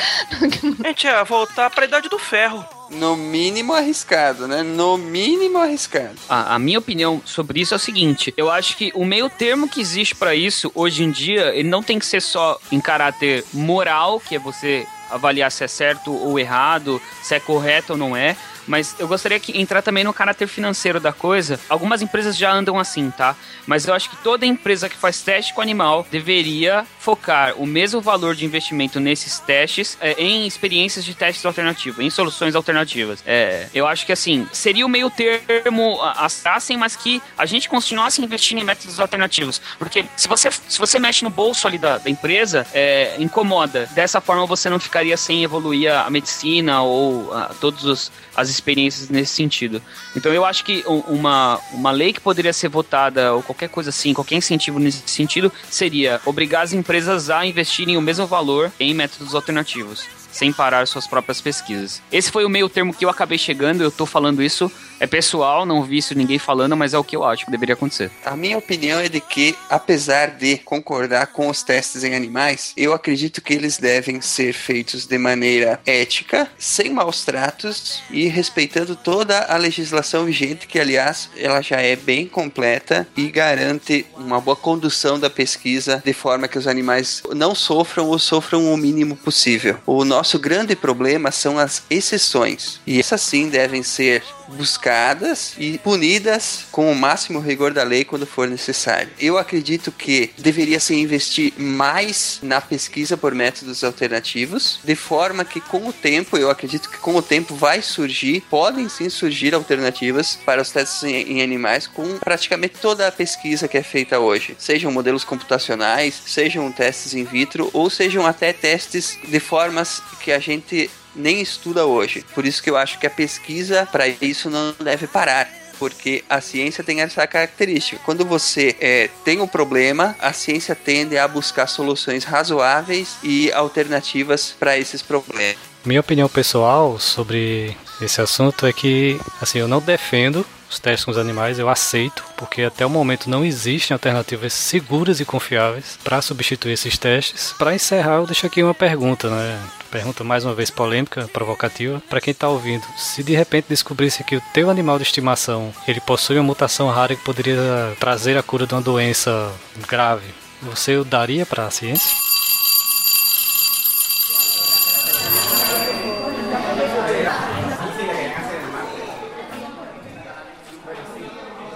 [0.83, 2.63] A gente ia voltar pra idade do ferro.
[2.89, 4.61] No mínimo arriscado, né?
[4.63, 6.15] No mínimo arriscado.
[6.27, 9.69] A, a minha opinião sobre isso é o seguinte: eu acho que o meio termo
[9.69, 13.45] que existe pra isso hoje em dia, ele não tem que ser só em caráter
[13.53, 18.15] moral, que é você avaliar se é certo ou errado, se é correto ou não
[18.15, 18.35] é.
[18.67, 21.59] Mas eu gostaria que entrar também no caráter financeiro da coisa.
[21.69, 23.35] Algumas empresas já andam assim, tá?
[23.65, 27.99] Mas eu acho que toda empresa que faz teste com animal deveria focar o mesmo
[28.01, 33.23] valor de investimento nesses testes é, em experiências de testes alternativos, em soluções alternativas.
[33.25, 37.45] É, eu acho que assim, seria o meio termo a- as tracem, mas que a
[37.45, 39.61] gente continuasse investindo em métodos alternativos.
[39.79, 43.87] Porque se você, se você mexe no bolso ali da, da empresa, é, incomoda.
[43.91, 49.33] Dessa forma você não ficaria sem evoluir a, medicina ou todas os- as experiências nesse
[49.33, 49.81] sentido.
[50.15, 54.13] Então eu acho que uma, uma lei que poderia ser votada ou qualquer coisa assim,
[54.13, 59.35] qualquer incentivo nesse sentido, seria obrigar as empresas a investirem o mesmo valor em métodos
[59.35, 60.20] alternativos.
[60.31, 62.01] Sem parar suas próprias pesquisas.
[62.11, 63.81] Esse foi o meio termo que eu acabei chegando.
[63.81, 67.15] Eu tô falando isso, é pessoal, não vi isso ninguém falando, mas é o que
[67.15, 68.11] eu acho que deveria acontecer.
[68.23, 72.93] A minha opinião é de que, apesar de concordar com os testes em animais, eu
[72.93, 79.39] acredito que eles devem ser feitos de maneira ética, sem maus tratos e respeitando toda
[79.45, 85.19] a legislação vigente, que, aliás, ela já é bem completa e garante uma boa condução
[85.19, 89.79] da pesquisa de forma que os animais não sofram ou sofram o mínimo possível.
[89.85, 96.65] O nosso grande problema são as exceções, e essas sim devem ser buscadas e punidas
[96.71, 99.09] com o máximo rigor da lei quando for necessário.
[99.19, 105.59] Eu acredito que deveria se investir mais na pesquisa por métodos alternativos, de forma que
[105.59, 110.37] com o tempo, eu acredito que com o tempo vai surgir, podem sim surgir alternativas
[110.45, 114.55] para os testes em, em animais com praticamente toda a pesquisa que é feita hoje,
[114.57, 120.39] sejam modelos computacionais, sejam testes in vitro ou sejam até testes de formas que a
[120.39, 122.25] gente nem estuda hoje.
[122.33, 125.49] Por isso que eu acho que a pesquisa para isso não deve parar.
[125.79, 127.99] Porque a ciência tem essa característica.
[128.05, 134.53] Quando você é, tem um problema, a ciência tende a buscar soluções razoáveis e alternativas
[134.59, 135.57] para esses problemas.
[135.83, 141.11] Minha opinião pessoal sobre esse assunto é que, assim, eu não defendo os testes com
[141.11, 146.21] os animais, eu aceito, porque até o momento não existem alternativas seguras e confiáveis para
[146.21, 147.53] substituir esses testes.
[147.57, 149.59] Para encerrar, eu deixo aqui uma pergunta, né?
[149.91, 152.85] Pergunta mais uma vez polêmica, provocativa, para quem está ouvindo.
[152.95, 157.13] Se de repente descobrisse que o teu animal de estimação ele possui uma mutação rara
[157.13, 157.57] que poderia
[157.99, 159.51] trazer a cura de uma doença
[159.89, 162.09] grave, você o daria para a ciência?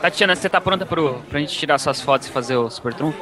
[0.01, 3.20] Tatiana, você tá pronta pro, pra gente tirar suas fotos e fazer o Super Trunfo?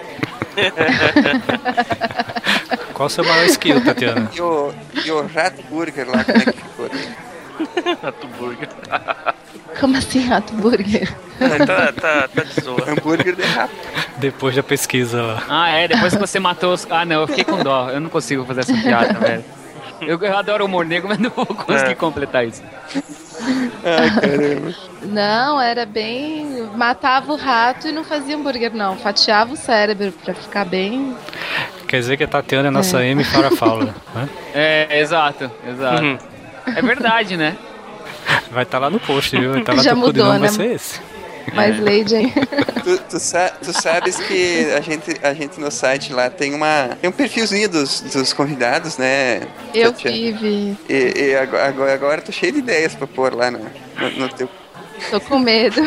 [2.94, 4.30] Qual o seu maior skill, Tatiana?
[4.34, 4.74] E o,
[5.06, 6.90] e o Rato Burger lá, como é que ficou?
[8.02, 8.70] Rato Burger.
[9.80, 11.12] Como assim, rato burger?
[11.66, 12.90] tá, tá, tá de zoa.
[12.92, 13.74] Hambúrguer de rato.
[14.18, 15.44] Depois da pesquisa lá.
[15.50, 16.86] Ah, é, depois que você matou os.
[16.92, 17.90] Ah, não, eu fiquei com dó.
[17.90, 19.44] Eu não consigo fazer essa piada, velho.
[20.02, 21.96] Eu, eu adoro o humor negro, mas não vou conseguir É.
[21.96, 22.62] completar isso.
[23.84, 24.76] Ai, caramba.
[25.02, 26.70] Não, era bem.
[26.76, 28.96] Matava o rato e não fazia hambúrguer, não.
[28.98, 31.16] Fatiava o cérebro pra ficar bem.
[31.94, 33.10] Quer dizer que a Tatiana é nossa É.
[33.10, 34.28] M Farah Fowler, né?
[34.52, 36.02] É, exato, exato.
[36.02, 36.18] Uhum.
[36.76, 37.56] É verdade, né?
[38.50, 39.54] Vai estar lá no post, viu?
[39.54, 40.40] Vai tá lá Já mudou, né?
[40.40, 41.00] vai ser esse.
[41.54, 42.34] Mais Lady, hein?
[42.84, 46.98] Tu, tu, sa- tu sabes que a gente, a gente no site lá tem uma
[47.00, 49.42] tem um perfilzinho dos, dos convidados, né?
[49.72, 50.18] Eu Tatiana?
[50.18, 50.76] vive.
[50.90, 54.50] E, e agora, agora, tô cheio de ideias pra pôr lá no, no, no teu.
[55.12, 55.80] Tô com medo.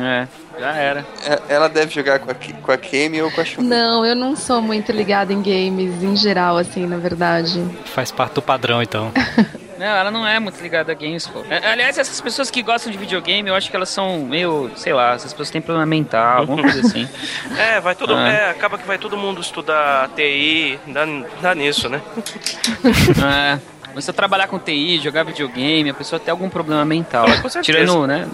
[0.00, 0.26] É,
[0.58, 1.06] já era.
[1.24, 3.62] É, Ela deve jogar com a, com a Kemi ou com a Shun.
[3.62, 7.64] Não, eu não sou muito ligada em games em geral, assim, na verdade.
[7.86, 9.12] Faz parte do padrão, então.
[9.76, 11.40] Não, ela não é muito ligada a games, pô.
[11.50, 14.92] É, Aliás, essas pessoas que gostam de videogame, eu acho que elas são meio, sei
[14.92, 17.08] lá, essas pessoas têm problema mental, alguma coisa assim.
[17.58, 18.28] É, vai todo, Ah.
[18.28, 21.04] é, acaba que vai todo mundo estudar TI, dá,
[21.42, 22.00] dá nisso, né?
[23.24, 23.58] É.
[23.94, 27.28] Você trabalhar com TI, jogar videogame, a pessoa tem algum problema mental.
[27.28, 27.62] É, com certeza.
[27.80, 28.28] Tirando, né?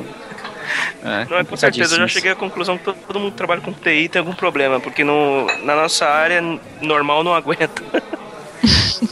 [1.03, 3.61] É, Não é com certeza, eu já cheguei à conclusão que todo, mundo que trabalha
[3.61, 6.43] com TI tem algum problema, porque no, na nossa área
[6.81, 7.83] normal não aguenta.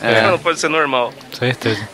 [0.03, 0.21] É.
[0.21, 1.15] Não pode ser normal.
[1.33, 1.89] Certeza.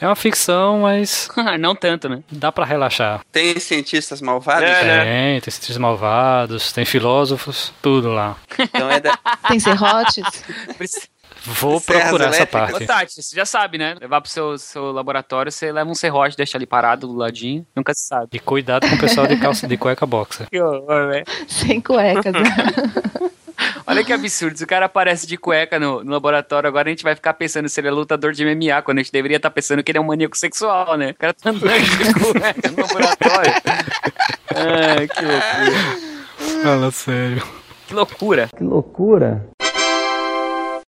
[0.00, 1.28] É uma ficção, mas.
[1.58, 2.22] não tanto, né?
[2.30, 3.20] Dá pra relaxar.
[3.32, 4.68] Tem cientistas malvados?
[4.68, 8.36] Tem, tem cientistas malvados, tem filósofos, tudo lá.
[8.58, 9.18] Então é da...
[9.48, 10.44] Tem serrotes?
[11.44, 12.70] Vou Serras procurar essa elétricas.
[12.70, 12.84] parte.
[12.84, 13.96] Ô, Tati, você já sabe, né?
[14.00, 17.66] Levar pro seu, seu laboratório, você leva um serrote, deixa ali parado do ladinho.
[17.76, 18.28] Nunca se sabe.
[18.32, 20.48] E cuidado com o pessoal de calça de cueca boxer.
[20.48, 21.24] Que horror, velho.
[21.46, 22.40] Sem cuecas, né?
[23.86, 24.56] Olha que absurdo.
[24.56, 27.68] Se o cara aparece de cueca no, no laboratório, agora a gente vai ficar pensando
[27.68, 30.00] se ele é lutador de MMA, quando a gente deveria estar pensando que ele é
[30.00, 31.10] um maníaco sexual, né?
[31.10, 33.52] O cara tá andando de cueca no laboratório.
[34.56, 36.62] Ai, que loucura.
[36.62, 37.42] Fala sério.
[37.86, 38.48] Que loucura.
[38.56, 39.46] Que loucura.